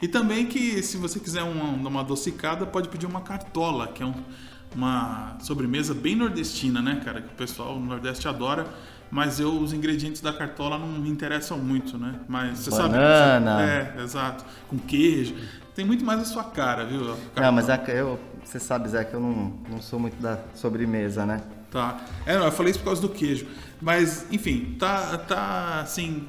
E 0.00 0.08
também 0.08 0.46
que 0.46 0.82
se 0.82 0.96
você 0.96 1.18
quiser 1.20 1.42
uma, 1.42 1.64
uma 1.88 2.00
adocicada, 2.00 2.66
pode 2.66 2.88
pedir 2.88 3.06
uma 3.06 3.20
cartola, 3.20 3.88
que 3.88 4.02
é 4.02 4.06
um- 4.06 4.14
uma 4.74 5.36
sobremesa 5.40 5.92
bem 5.94 6.16
nordestina, 6.16 6.80
né, 6.80 7.00
cara? 7.04 7.20
Que 7.22 7.28
o 7.28 7.36
pessoal 7.36 7.78
no 7.78 7.86
Nordeste 7.86 8.26
adora. 8.26 8.66
Mas 9.10 9.38
eu, 9.38 9.50
os 9.58 9.74
ingredientes 9.74 10.22
da 10.22 10.32
cartola 10.32 10.78
não 10.78 10.88
me 10.88 11.10
interessam 11.10 11.58
muito, 11.58 11.98
né? 11.98 12.14
Mas 12.26 12.60
você 12.60 12.70
Banana. 12.70 13.58
sabe. 13.58 13.70
É, 14.00 14.02
exato. 14.02 14.44
Com 14.68 14.78
queijo. 14.78 15.34
Tem 15.74 15.84
muito 15.84 16.04
mais 16.04 16.20
a 16.20 16.24
sua 16.24 16.44
cara, 16.44 16.84
viu? 16.84 17.00
a 17.12 17.16
cartola. 17.16 17.46
Não, 17.46 17.52
mas 17.52 17.68
é, 17.68 17.82
eu, 17.88 18.18
você 18.44 18.58
sabe, 18.58 18.88
Zé, 18.88 19.04
que 19.04 19.14
eu 19.14 19.20
não, 19.20 19.54
não 19.70 19.80
sou 19.80 19.98
muito 19.98 20.20
da 20.20 20.38
sobremesa, 20.54 21.24
né? 21.24 21.40
Tá. 21.70 22.00
É, 22.26 22.36
não, 22.36 22.44
eu 22.44 22.52
falei 22.52 22.70
isso 22.70 22.78
por 22.80 22.86
causa 22.86 23.00
do 23.00 23.08
queijo. 23.08 23.46
Mas, 23.80 24.26
enfim, 24.30 24.76
tá, 24.78 25.16
tá 25.16 25.80
assim, 25.80 26.28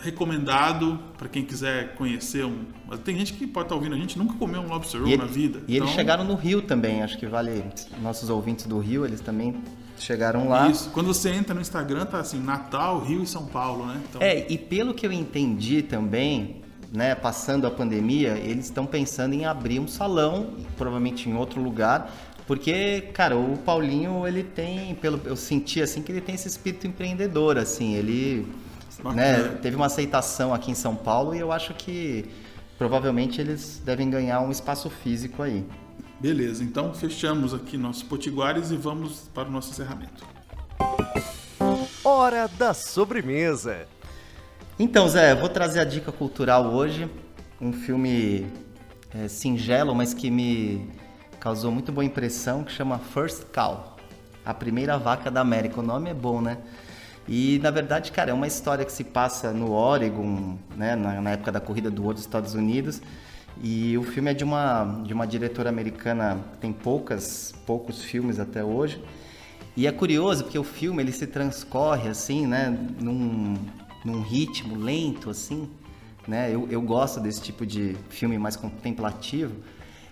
recomendado 0.00 0.98
para 1.18 1.28
quem 1.28 1.44
quiser 1.44 1.94
conhecer 1.96 2.44
um. 2.44 2.64
mas 2.86 3.00
Tem 3.00 3.16
gente 3.16 3.32
que 3.32 3.46
pode 3.46 3.66
estar 3.66 3.74
ouvindo 3.74 3.94
a 3.94 3.98
gente, 3.98 4.16
nunca 4.16 4.34
comeu 4.34 4.60
um 4.60 4.68
lobster 4.68 5.02
roll 5.02 5.16
na 5.16 5.24
vida. 5.24 5.60
e 5.66 5.76
eles 5.76 5.82
Então, 5.88 5.96
chegaram 5.96 6.24
no 6.24 6.34
Rio 6.36 6.62
também, 6.62 7.02
acho 7.02 7.18
que 7.18 7.26
vale. 7.26 7.64
Nossos 8.00 8.30
ouvintes 8.30 8.66
do 8.66 8.78
Rio, 8.78 9.04
eles 9.04 9.20
também 9.20 9.60
chegaram 9.98 10.48
lá. 10.48 10.68
Isso. 10.68 10.90
Quando 10.90 11.06
você 11.06 11.30
entra 11.30 11.54
no 11.54 11.60
Instagram, 11.60 12.04
tá 12.06 12.18
assim, 12.20 12.40
Natal, 12.40 13.00
Rio 13.00 13.22
e 13.22 13.26
São 13.26 13.46
Paulo, 13.46 13.86
né? 13.86 14.00
Então, 14.08 14.22
É, 14.22 14.46
e 14.48 14.56
pelo 14.56 14.94
que 14.94 15.06
eu 15.06 15.12
entendi 15.12 15.82
também, 15.82 16.62
né, 16.94 17.12
passando 17.12 17.66
a 17.66 17.70
pandemia, 17.70 18.38
eles 18.38 18.66
estão 18.66 18.86
pensando 18.86 19.34
em 19.34 19.44
abrir 19.44 19.80
um 19.80 19.88
salão, 19.88 20.54
provavelmente 20.76 21.28
em 21.28 21.34
outro 21.34 21.60
lugar, 21.60 22.08
porque, 22.46 23.08
cara, 23.12 23.36
o 23.36 23.58
Paulinho, 23.58 24.26
ele 24.28 24.44
tem, 24.44 24.94
pelo 24.94 25.20
eu 25.24 25.34
senti 25.34 25.82
assim 25.82 26.02
que 26.02 26.12
ele 26.12 26.20
tem 26.20 26.36
esse 26.36 26.46
espírito 26.46 26.86
empreendedor, 26.86 27.58
assim, 27.58 27.94
ele 27.94 28.46
né, 29.12 29.58
teve 29.60 29.74
uma 29.74 29.86
aceitação 29.86 30.54
aqui 30.54 30.70
em 30.70 30.74
São 30.74 30.94
Paulo 30.94 31.34
e 31.34 31.40
eu 31.40 31.50
acho 31.50 31.74
que 31.74 32.26
provavelmente 32.78 33.40
eles 33.40 33.82
devem 33.84 34.08
ganhar 34.08 34.40
um 34.40 34.52
espaço 34.52 34.88
físico 34.88 35.42
aí. 35.42 35.64
Beleza, 36.20 36.62
então 36.62 36.94
fechamos 36.94 37.52
aqui 37.52 37.76
nossos 37.76 38.04
potiguares 38.04 38.70
e 38.70 38.76
vamos 38.76 39.28
para 39.34 39.48
o 39.48 39.50
nosso 39.50 39.70
encerramento. 39.70 40.24
Hora 42.04 42.46
da 42.46 42.72
sobremesa. 42.72 43.88
Então, 44.76 45.08
Zé, 45.08 45.30
eu 45.30 45.36
vou 45.36 45.48
trazer 45.48 45.78
a 45.78 45.84
dica 45.84 46.10
cultural 46.10 46.66
hoje. 46.66 47.08
Um 47.60 47.72
filme 47.72 48.44
é, 49.14 49.28
singelo, 49.28 49.94
mas 49.94 50.12
que 50.12 50.28
me 50.28 50.90
causou 51.38 51.70
muito 51.70 51.92
boa 51.92 52.04
impressão, 52.04 52.64
que 52.64 52.72
chama 52.72 52.98
First 52.98 53.44
Cow. 53.54 53.96
A 54.44 54.52
primeira 54.52 54.98
vaca 54.98 55.30
da 55.30 55.40
América. 55.40 55.78
O 55.78 55.82
nome 55.82 56.10
é 56.10 56.14
bom, 56.14 56.40
né? 56.40 56.58
E, 57.28 57.60
na 57.62 57.70
verdade, 57.70 58.10
cara, 58.10 58.32
é 58.32 58.34
uma 58.34 58.48
história 58.48 58.84
que 58.84 58.90
se 58.90 59.04
passa 59.04 59.52
no 59.52 59.70
Oregon, 59.70 60.58
né? 60.76 60.96
Na, 60.96 61.20
na 61.20 61.30
época 61.30 61.52
da 61.52 61.60
corrida 61.60 61.88
do 61.88 62.02
ouro 62.02 62.14
dos 62.14 62.24
Estados 62.24 62.54
Unidos. 62.54 63.00
E 63.62 63.96
o 63.96 64.02
filme 64.02 64.32
é 64.32 64.34
de 64.34 64.42
uma, 64.42 65.02
de 65.04 65.14
uma 65.14 65.24
diretora 65.24 65.68
americana 65.68 66.40
que 66.50 66.58
tem 66.58 66.72
poucas, 66.72 67.54
poucos 67.64 68.02
filmes 68.02 68.40
até 68.40 68.64
hoje. 68.64 69.00
E 69.76 69.86
é 69.86 69.92
curioso 69.92 70.42
porque 70.42 70.58
o 70.58 70.64
filme 70.64 71.00
ele 71.00 71.12
se 71.12 71.28
transcorre 71.28 72.08
assim, 72.08 72.46
né, 72.46 72.76
num, 73.00 73.56
num 74.04 74.20
ritmo 74.20 74.76
lento 74.76 75.30
assim, 75.30 75.68
né? 76.26 76.54
Eu, 76.54 76.68
eu 76.70 76.82
gosto 76.82 77.20
desse 77.20 77.40
tipo 77.40 77.64
de 77.64 77.96
filme 78.10 78.38
mais 78.38 78.56
contemplativo. 78.56 79.54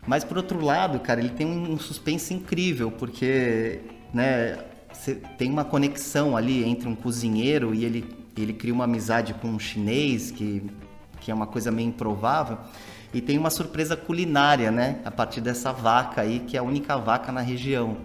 Mas 0.07 0.25
por 0.25 0.37
outro 0.37 0.65
lado, 0.65 0.99
cara, 1.01 1.21
ele 1.21 1.31
tem 1.31 1.47
um 1.47 1.79
suspense 1.79 2.35
incrível, 2.35 2.91
porque, 2.91 3.81
né, 4.13 4.59
tem 5.39 5.51
uma 5.51 5.65
conexão 5.65 6.37
ali 6.37 6.65
entre 6.65 6.89
um 6.89 6.95
cozinheiro 6.95 7.75
e 7.75 7.85
ele 7.85 8.23
ele 8.35 8.55
cria 8.55 8.73
uma 8.73 8.85
amizade 8.85 9.35
com 9.35 9.49
um 9.49 9.59
chinês 9.59 10.31
que 10.31 10.63
que 11.21 11.31
é 11.31 11.35
uma 11.35 11.47
coisa 11.47 11.71
meio 11.71 11.89
improvável. 11.89 12.59
E 13.15 13.21
tem 13.21 13.39
uma 13.39 13.51
surpresa 13.51 13.97
culinária, 13.97 14.71
né? 14.71 15.01
A 15.05 15.11
partir 15.11 15.41
dessa 15.41 15.73
vaca 15.73 16.23
aí, 16.23 16.41
que 16.41 16.57
é 16.57 16.61
a 16.61 16.63
única 16.63 16.97
vaca 16.97 17.31
na 17.31 17.41
região. 17.41 17.99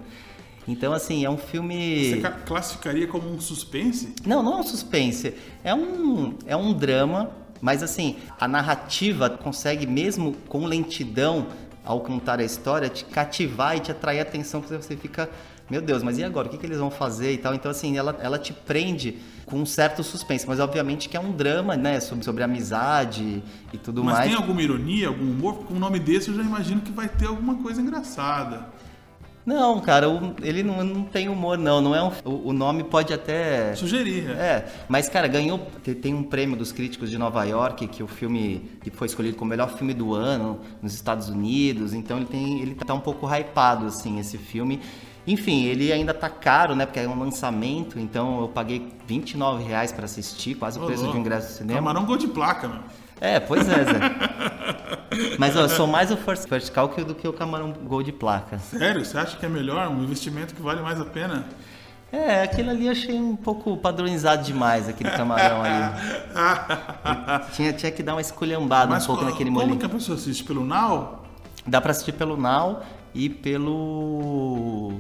Então, 0.68 0.92
assim, 0.94 1.24
é 1.24 1.30
um 1.30 1.38
filme. 1.38 2.10
Você 2.10 2.18
ca- 2.22 2.32
classificaria 2.32 3.08
como 3.08 3.30
um 3.32 3.40
suspense? 3.40 4.14
Não, 4.26 4.44
não 4.44 4.54
é 4.54 4.58
um 4.58 4.64
suspense. 4.64 5.34
É 5.64 5.74
um, 5.74 6.34
é 6.46 6.56
um 6.58 6.74
drama, 6.74 7.32
mas 7.62 7.82
assim, 7.82 8.18
a 8.40 8.48
narrativa 8.48 9.30
consegue, 9.30 9.88
mesmo 9.88 10.34
com 10.50 10.66
lentidão, 10.66 11.48
ao 11.86 12.02
contar 12.02 12.40
a 12.42 12.44
história, 12.44 12.90
te 12.90 13.06
cativar 13.06 13.78
e 13.78 13.80
te 13.80 13.92
atrair 13.92 14.20
a 14.20 14.24
atenção, 14.24 14.60
porque 14.60 14.76
você 14.76 14.98
fica, 14.98 15.30
meu 15.70 15.82
Deus, 15.82 16.04
mas 16.04 16.18
e 16.18 16.24
agora? 16.26 16.48
O 16.50 16.52
que, 16.52 16.58
que 16.58 16.66
eles 16.66 16.80
vão 16.80 16.92
fazer 16.92 17.32
e 17.32 17.38
tal? 17.38 17.56
Então, 17.56 17.72
assim, 17.72 17.98
ela, 17.98 18.18
ela 18.22 18.38
te 18.38 18.52
prende 18.52 19.16
com 19.46 19.56
um 19.62 19.66
certo 19.66 20.04
suspense, 20.04 20.46
mas 20.46 20.60
obviamente 20.60 21.08
que 21.08 21.16
é 21.16 21.20
um 21.22 21.32
drama, 21.32 21.78
né? 21.78 22.02
Sobre, 22.02 22.26
sobre 22.26 22.44
amizade 22.44 23.42
e 23.72 23.78
tudo 23.78 24.04
Mas 24.04 24.16
mais. 24.16 24.28
tem 24.30 24.36
alguma 24.38 24.62
ironia, 24.62 25.08
algum 25.08 25.32
humor? 25.32 25.60
Com 25.64 25.76
o 25.76 25.80
nome 25.80 25.98
desse 25.98 26.28
eu 26.28 26.36
já 26.36 26.42
imagino 26.44 26.82
que 26.82 26.92
vai 26.92 27.08
ter 27.08 27.28
alguma 27.28 27.56
coisa 27.56 27.82
engraçada. 27.82 28.68
Não, 29.48 29.80
cara, 29.80 30.10
o- 30.10 30.36
ele 30.44 30.62
não, 30.62 30.84
não 30.84 31.04
tem 31.04 31.30
humor, 31.30 31.58
não. 31.58 31.80
não 31.80 31.96
é 31.96 32.04
um- 32.04 32.12
o, 32.26 32.50
o 32.50 32.54
nome 32.54 32.84
pode 32.84 33.14
até. 33.14 33.74
Sugerir, 33.76 34.30
é. 34.30 34.34
É, 34.34 34.66
mas 34.90 35.08
cara, 35.08 35.26
ganhou. 35.28 35.58
te- 35.82 35.96
Tem 35.96 36.14
um 36.14 36.22
prêmio 36.22 36.58
dos 36.58 36.74
críticos 36.74 37.10
de 37.10 37.18
Nova 37.18 37.46
York, 37.46 37.88
que 37.88 38.04
o 38.04 38.08
filme 38.08 38.70
que 38.84 38.92
foi 38.92 39.08
escolhido 39.08 39.38
como 39.38 39.48
o 39.48 39.50
melhor 39.50 39.70
filme 39.70 39.94
do 39.94 40.14
ano 40.14 40.60
nos 40.82 40.94
Estados 40.94 41.30
Unidos. 41.30 41.94
Então 41.94 42.18
ele 42.18 42.26
tem. 42.26 42.60
Ele 42.62 42.76
tá 42.76 42.94
um 42.94 43.00
pouco 43.00 43.26
hypado, 43.26 43.86
assim, 43.86 44.20
esse 44.20 44.38
filme. 44.38 44.82
Enfim, 45.26 45.64
ele 45.64 45.92
ainda 45.94 46.14
tá 46.14 46.30
caro, 46.30 46.76
né? 46.76 46.86
Porque 46.86 47.00
é 47.00 47.08
um 47.08 47.18
lançamento, 47.18 47.98
então 48.00 48.42
eu 48.42 48.48
paguei 48.50 48.88
29 49.08 49.64
reais 49.64 49.92
pra 49.94 50.06
assistir, 50.06 50.56
quase 50.56 50.78
o 50.78 50.86
preço 50.86 51.04
de 51.08 51.16
um 51.16 51.20
ingresso 51.20 51.48
de 51.48 51.54
cinema. 51.60 51.80
Camarão 51.80 52.06
gol 52.06 52.18
de 52.18 52.28
placa, 52.28 52.68
meu. 52.68 52.80
É, 53.20 53.40
pois 53.40 53.68
é, 53.68 53.84
Zé. 53.84 54.00
Mas 55.40 55.56
ó, 55.56 55.62
eu 55.62 55.70
sou 55.70 55.88
mais 55.88 56.12
o 56.12 56.18
First, 56.18 56.48
first 56.48 56.72
Call 56.72 56.90
que 56.90 57.02
o- 57.02 57.06
do 57.06 57.16
que 57.16 57.28
o 57.28 57.34
Camarão 57.34 57.72
Gol 57.72 58.04
de 58.04 58.12
placa. 58.12 58.60
Sério? 58.60 59.04
Você 59.04 59.18
acha 59.18 59.36
que 59.38 59.46
é 59.46 59.50
melhor? 59.50 59.88
Um 59.90 60.04
investimento 60.04 60.54
que 60.54 60.62
vale 60.62 60.82
mais 60.82 61.02
a 61.02 61.06
pena? 61.06 61.46
É, 62.12 62.44
aquele 62.44 62.70
ali 62.70 62.86
eu 62.86 62.92
achei 62.92 63.20
um 63.20 63.36
pouco 63.36 63.76
padronizado 63.78 64.44
demais, 64.44 64.88
aquele 64.88 65.10
camarão 65.12 65.62
ali. 65.64 65.94
tinha, 67.54 67.74
tinha 67.74 67.92
que 67.92 68.02
dar 68.04 68.14
uma 68.14 68.22
esculhambada 68.22 68.96
um 68.96 69.00
pouco 69.06 69.24
co- 69.24 69.30
naquele 69.30 69.50
como 69.50 69.60
molinho. 69.62 69.80
que 69.80 69.86
a 69.86 69.90
pessoa 69.90 70.18
assiste? 70.18 70.44
Pelo 70.44 70.64
Now? 70.64 71.24
Dá 71.66 71.82
pra 71.82 71.92
assistir 71.92 72.14
pelo 72.14 72.38
Now 72.38 72.82
e 73.14 73.28
pelo 73.30 74.94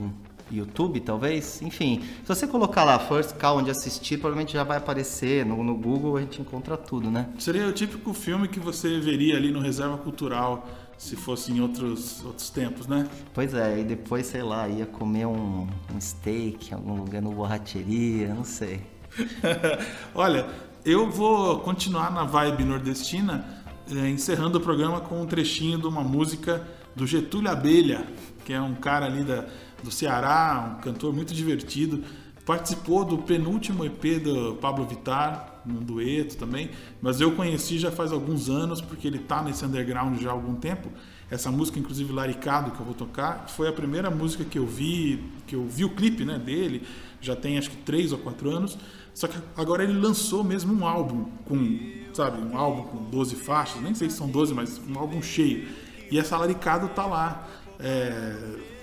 YouTube, 0.51 0.99
talvez. 0.99 1.61
Enfim, 1.61 2.01
se 2.23 2.27
você 2.27 2.47
colocar 2.47 2.83
lá 2.83 2.99
First 2.99 3.35
Call 3.35 3.57
onde 3.57 3.71
assistir, 3.71 4.17
provavelmente 4.17 4.53
já 4.53 4.63
vai 4.63 4.77
aparecer. 4.77 5.45
No, 5.45 5.63
no 5.63 5.75
Google 5.75 6.17
a 6.17 6.21
gente 6.21 6.41
encontra 6.41 6.77
tudo, 6.77 7.09
né? 7.11 7.29
Seria 7.39 7.67
o 7.67 7.71
típico 7.71 8.13
filme 8.13 8.47
que 8.47 8.59
você 8.59 8.99
veria 8.99 9.37
ali 9.37 9.51
no 9.51 9.59
Reserva 9.59 9.97
Cultural 9.97 10.67
se 10.97 11.15
fosse 11.15 11.51
em 11.51 11.61
outros, 11.61 12.25
outros 12.25 12.49
tempos, 12.49 12.87
né? 12.87 13.07
Pois 13.33 13.53
é, 13.53 13.79
e 13.79 13.83
depois, 13.83 14.25
sei 14.25 14.41
lá, 14.41 14.67
ia 14.67 14.85
comer 14.85 15.27
um, 15.27 15.67
um 15.93 16.01
steak 16.01 16.71
em 16.71 16.73
algum 16.73 16.95
lugar 16.95 17.21
no 17.21 17.31
borracheria, 17.31 18.33
não 18.33 18.43
sei. 18.43 18.81
Olha, 20.15 20.47
eu 20.83 21.09
vou 21.09 21.59
continuar 21.59 22.11
na 22.11 22.23
vibe 22.23 22.63
nordestina, 22.63 23.45
eh, 23.91 24.09
encerrando 24.09 24.57
o 24.57 24.61
programa 24.61 25.01
com 25.01 25.21
um 25.21 25.25
trechinho 25.25 25.77
de 25.77 25.85
uma 25.85 26.01
música 26.01 26.65
do 26.95 27.05
Getúlio 27.05 27.51
Abelha, 27.51 28.07
que 28.47 28.53
é 28.53 28.61
um 28.61 28.75
cara 28.75 29.05
ali 29.05 29.25
da, 29.25 29.43
do 29.83 29.91
Ceará, 29.91 30.77
um 30.77 30.81
cantor 30.81 31.13
muito 31.13 31.33
divertido. 31.33 32.01
Participou 32.45 33.03
do 33.03 33.17
penúltimo 33.17 33.83
EP 33.83 34.23
do 34.23 34.55
Pablo 34.55 34.85
Vittar, 34.85 35.63
num 35.65 35.81
dueto 35.81 36.37
também, 36.37 36.69
mas 37.01 37.19
eu 37.19 37.33
conheci 37.33 37.77
já 37.77 37.91
faz 37.91 38.13
alguns 38.13 38.49
anos, 38.49 38.79
porque 38.79 39.05
ele 39.05 39.19
tá 39.19 39.43
nesse 39.43 39.65
underground 39.65 40.17
já 40.21 40.29
há 40.29 40.31
algum 40.31 40.55
tempo. 40.55 40.89
Essa 41.29 41.51
música, 41.51 41.77
inclusive 41.77 42.13
Laricado, 42.13 42.71
que 42.71 42.79
eu 42.79 42.85
vou 42.85 42.95
tocar, 42.95 43.49
foi 43.49 43.67
a 43.67 43.73
primeira 43.73 44.09
música 44.09 44.45
que 44.45 44.57
eu 44.57 44.65
vi, 44.65 45.21
que 45.45 45.53
eu 45.53 45.67
vi 45.67 45.83
o 45.83 45.89
clipe 45.89 46.23
né, 46.23 46.39
dele, 46.39 46.87
já 47.19 47.35
tem 47.35 47.57
acho 47.57 47.69
que 47.69 47.75
três 47.75 48.13
ou 48.13 48.17
quatro 48.17 48.49
anos. 48.49 48.77
Só 49.13 49.27
que 49.27 49.37
agora 49.57 49.83
ele 49.83 49.99
lançou 49.99 50.41
mesmo 50.41 50.73
um 50.73 50.87
álbum 50.87 51.25
com, 51.43 51.79
sabe, 52.13 52.41
um 52.41 52.57
álbum 52.57 52.83
com 52.83 53.09
12 53.09 53.35
faixas, 53.35 53.81
nem 53.81 53.93
sei 53.93 54.09
se 54.09 54.15
são 54.15 54.29
12, 54.29 54.53
mas 54.53 54.79
um 54.87 54.97
álbum 54.97 55.21
cheio. 55.21 55.67
E 56.09 56.17
essa 56.17 56.37
Laricado 56.37 56.87
tá 56.87 57.05
lá, 57.05 57.45
é, 57.79 58.33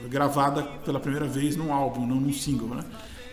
gravada 0.09 0.63
pela 0.85 1.01
primeira 1.01 1.27
vez 1.27 1.57
num 1.57 1.73
álbum, 1.73 2.07
não 2.07 2.17
num 2.17 2.33
single, 2.33 2.69
né? 2.77 2.85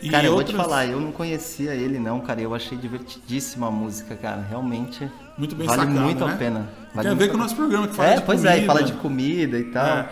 E 0.02 0.10
Cara, 0.10 0.26
eu 0.26 0.32
vou 0.34 0.44
te 0.44 0.48
outras- 0.52 0.66
falar, 0.66 0.88
eu 0.88 1.00
não 1.00 1.12
conhecia 1.12 1.76
ele 1.76 2.00
não, 2.00 2.20
cara. 2.22 2.42
Eu 2.42 2.56
achei 2.56 2.76
divertidíssima 2.76 3.68
a 3.68 3.72
música, 3.72 4.16
cara. 4.16 4.42
Realmente. 4.50 5.08
Muito 5.38 5.56
bem 5.56 5.68
vale 5.68 5.82
sacado, 5.82 6.00
muito 6.02 6.26
né? 6.26 6.34
a 6.34 6.38
pena. 6.38 6.70
Vale 6.96 7.08
Tem 7.08 7.12
a 7.16 7.20
ver 7.20 7.28
com 7.30 7.36
o 7.36 7.38
nosso 7.38 7.56
programa, 7.56 7.88
que 7.88 7.96
fala 7.96 8.10
É, 8.10 8.16
de 8.16 8.22
pois 8.24 8.44
é, 8.44 8.50
e 8.50 8.52
comida. 8.56 8.66
fala 8.74 8.84
de 8.84 8.94
comida 8.94 9.60
e 9.60 9.64
tal. 9.66 9.86
É. 10.00 10.10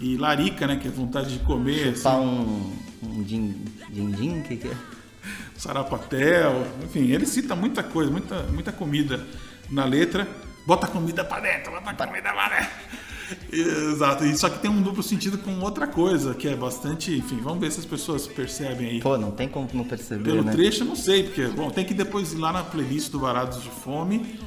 E 0.00 0.16
larica, 0.16 0.66
né? 0.68 0.76
Que 0.76 0.86
é 0.86 0.90
vontade 0.92 1.32
de 1.36 1.44
comer. 1.44 1.96
Chupar 1.96 2.18
assim. 2.18 2.24
um, 2.24 2.72
um 3.04 3.22
din, 3.24 3.64
din, 3.90 4.10
din, 4.12 4.42
que 4.42 4.56
que 4.58 4.68
é? 4.68 4.74
sarapatel, 5.56 6.66
enfim, 6.84 7.10
ele 7.10 7.26
cita 7.26 7.54
muita 7.54 7.82
coisa, 7.82 8.10
muita, 8.10 8.42
muita 8.44 8.72
comida 8.72 9.24
na 9.70 9.84
letra. 9.84 10.26
Bota 10.66 10.86
comida 10.86 11.24
pra 11.24 11.40
dentro, 11.40 11.72
bota 11.72 12.06
comida 12.06 12.32
pra 12.32 12.48
dentro. 12.48 12.70
Exato, 13.50 14.24
e 14.24 14.36
só 14.36 14.48
que 14.48 14.58
tem 14.58 14.70
um 14.70 14.82
duplo 14.82 15.02
sentido 15.02 15.38
com 15.38 15.58
outra 15.60 15.86
coisa, 15.86 16.34
que 16.34 16.48
é 16.48 16.54
bastante. 16.54 17.16
Enfim, 17.16 17.38
vamos 17.42 17.60
ver 17.60 17.72
se 17.72 17.80
as 17.80 17.86
pessoas 17.86 18.26
percebem 18.26 18.88
aí. 18.88 19.00
Pô, 19.00 19.16
não 19.16 19.30
tem 19.30 19.48
como 19.48 19.68
não 19.72 19.84
perceber, 19.84 20.24
Pelo 20.24 20.44
né? 20.44 20.52
trecho, 20.52 20.82
eu 20.82 20.86
não 20.86 20.96
sei, 20.96 21.24
porque, 21.24 21.46
bom, 21.46 21.70
tem 21.70 21.84
que 21.84 21.94
depois 21.94 22.32
ir 22.32 22.36
lá 22.36 22.52
na 22.52 22.62
playlist 22.62 23.10
do 23.10 23.18
Varados 23.18 23.62
de 23.62 23.70
Fome, 23.70 24.38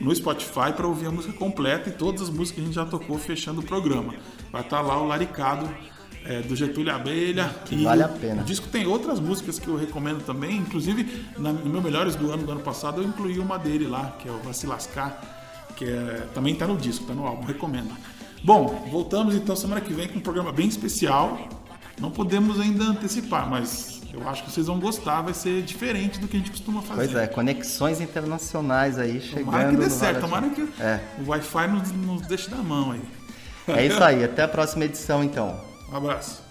no 0.00 0.14
Spotify, 0.14 0.72
para 0.76 0.86
ouvir 0.86 1.06
a 1.06 1.10
música 1.10 1.32
completa 1.32 1.88
e 1.88 1.92
todas 1.92 2.22
as 2.22 2.30
músicas 2.30 2.52
que 2.52 2.60
a 2.60 2.64
gente 2.64 2.74
já 2.74 2.84
tocou 2.84 3.18
fechando 3.18 3.60
o 3.60 3.64
programa. 3.64 4.14
Vai 4.52 4.62
estar 4.62 4.80
lá 4.80 5.00
o 5.00 5.06
Laricado 5.06 5.68
é, 6.24 6.40
do 6.42 6.56
Getúlio 6.56 6.94
Abelha. 6.94 7.48
Que 7.64 7.82
vale 7.82 8.02
a 8.02 8.08
pena. 8.08 8.42
O 8.42 8.44
disco 8.44 8.66
tem 8.68 8.86
outras 8.86 9.20
músicas 9.20 9.58
que 9.58 9.68
eu 9.68 9.76
recomendo 9.76 10.24
também, 10.24 10.56
inclusive 10.56 11.24
na, 11.38 11.52
no 11.52 11.70
meu 11.70 11.82
Melhores 11.82 12.16
do 12.16 12.30
ano 12.32 12.44
do 12.44 12.52
ano 12.52 12.60
passado 12.60 13.00
eu 13.00 13.06
incluí 13.06 13.38
uma 13.38 13.58
dele 13.58 13.86
lá, 13.86 14.16
que 14.18 14.28
é 14.28 14.32
o 14.32 14.38
Vai 14.38 14.54
Se 14.54 14.66
Lascar, 14.66 15.43
que 15.76 15.84
é, 15.84 16.26
também 16.34 16.54
tá 16.54 16.66
no 16.66 16.76
disco, 16.76 17.04
tá 17.06 17.14
no 17.14 17.26
álbum, 17.26 17.44
recomendo. 17.44 17.90
Bom, 18.42 18.86
voltamos 18.90 19.34
então 19.34 19.56
semana 19.56 19.80
que 19.80 19.92
vem 19.92 20.06
com 20.08 20.18
um 20.18 20.22
programa 20.22 20.52
bem 20.52 20.68
especial. 20.68 21.38
Não 22.00 22.10
podemos 22.10 22.60
ainda 22.60 22.84
antecipar, 22.84 23.48
mas 23.48 24.02
eu 24.12 24.28
acho 24.28 24.44
que 24.44 24.50
vocês 24.50 24.66
vão 24.66 24.78
gostar, 24.78 25.22
vai 25.22 25.32
ser 25.34 25.62
diferente 25.62 26.20
do 26.20 26.28
que 26.28 26.36
a 26.36 26.38
gente 26.40 26.50
costuma 26.50 26.82
fazer. 26.82 27.06
Pois 27.08 27.14
é, 27.16 27.26
conexões 27.26 28.00
internacionais 28.00 28.98
aí 28.98 29.20
chegando. 29.20 29.46
Tomara 29.46 29.70
que 29.70 29.76
dê 29.76 29.90
certo, 29.90 30.20
tomara 30.20 30.48
que 30.50 30.62
É. 30.80 31.00
o 31.24 31.30
Wi-Fi 31.30 31.66
nos, 31.68 31.92
nos 31.92 32.22
deixe 32.26 32.50
na 32.50 32.58
mão 32.62 32.92
aí. 32.92 33.00
É 33.66 33.86
isso 33.86 34.02
aí, 34.04 34.22
até 34.22 34.42
a 34.42 34.48
próxima 34.48 34.84
edição 34.84 35.24
então. 35.24 35.58
Um 35.90 35.96
abraço. 35.96 36.43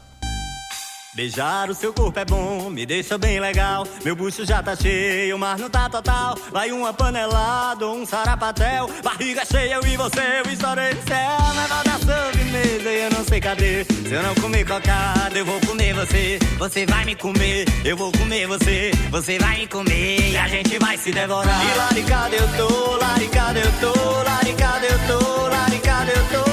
Beijar 1.14 1.70
o 1.70 1.76
seu 1.76 1.94
corpo 1.94 2.20
é 2.20 2.26
bom, 2.26 2.72
me 2.72 2.88
deixa 2.88 3.20
bem 3.20 3.40
legal. 3.40 3.86
Meu 4.04 4.16
bucho 4.16 4.44
já 4.46 4.64
tá 4.64 4.76
cheio, 4.76 5.38
mas 5.38 5.62
não 5.62 5.70
tá 5.70 5.88
total. 5.88 6.36
Vai 6.52 6.72
uma 6.72 6.92
panelada 6.92 7.88
um 7.88 8.04
sarapatel. 8.04 8.90
Barriga 9.04 9.46
cheia, 9.46 9.76
eu 9.76 9.86
e 9.86 9.96
você, 9.96 10.42
eu 10.44 10.52
estourei 10.52 10.92
no 10.94 11.02
céu. 11.04 11.38
Na 11.54 11.84
da 11.84 12.00
sobremesa, 12.00 12.90
eu 12.90 13.12
não 13.12 13.24
sei 13.26 13.40
cadê. 13.40 13.84
Se 13.84 14.12
eu 14.12 14.24
não 14.24 14.34
comer 14.36 14.66
cocada, 14.66 15.38
eu 15.38 15.46
vou 15.46 15.60
comer 15.62 15.94
você. 15.94 16.40
Você 16.58 16.86
vai 16.88 17.06
me 17.06 17.16
comer, 17.16 17.66
eu 17.86 17.96
vou 17.96 18.12
comer 18.12 18.48
você. 18.48 18.92
Você 19.12 19.38
vai 19.38 19.60
me 19.60 19.68
comer 19.68 20.32
e 20.32 20.38
a 20.38 20.48
gente 20.48 20.80
vai 20.80 20.98
se 20.98 21.12
devorar. 21.12 21.62
E 21.64 21.78
laricada 21.78 22.36
eu 22.36 22.48
tô, 22.58 22.98
laricada 22.98 23.60
eu 23.60 23.72
tô, 23.80 24.24
laricada 24.24 24.86
eu 24.88 25.00
tô, 25.08 25.48
laricada 25.48 26.12
eu 26.12 26.44
tô, 26.44 26.53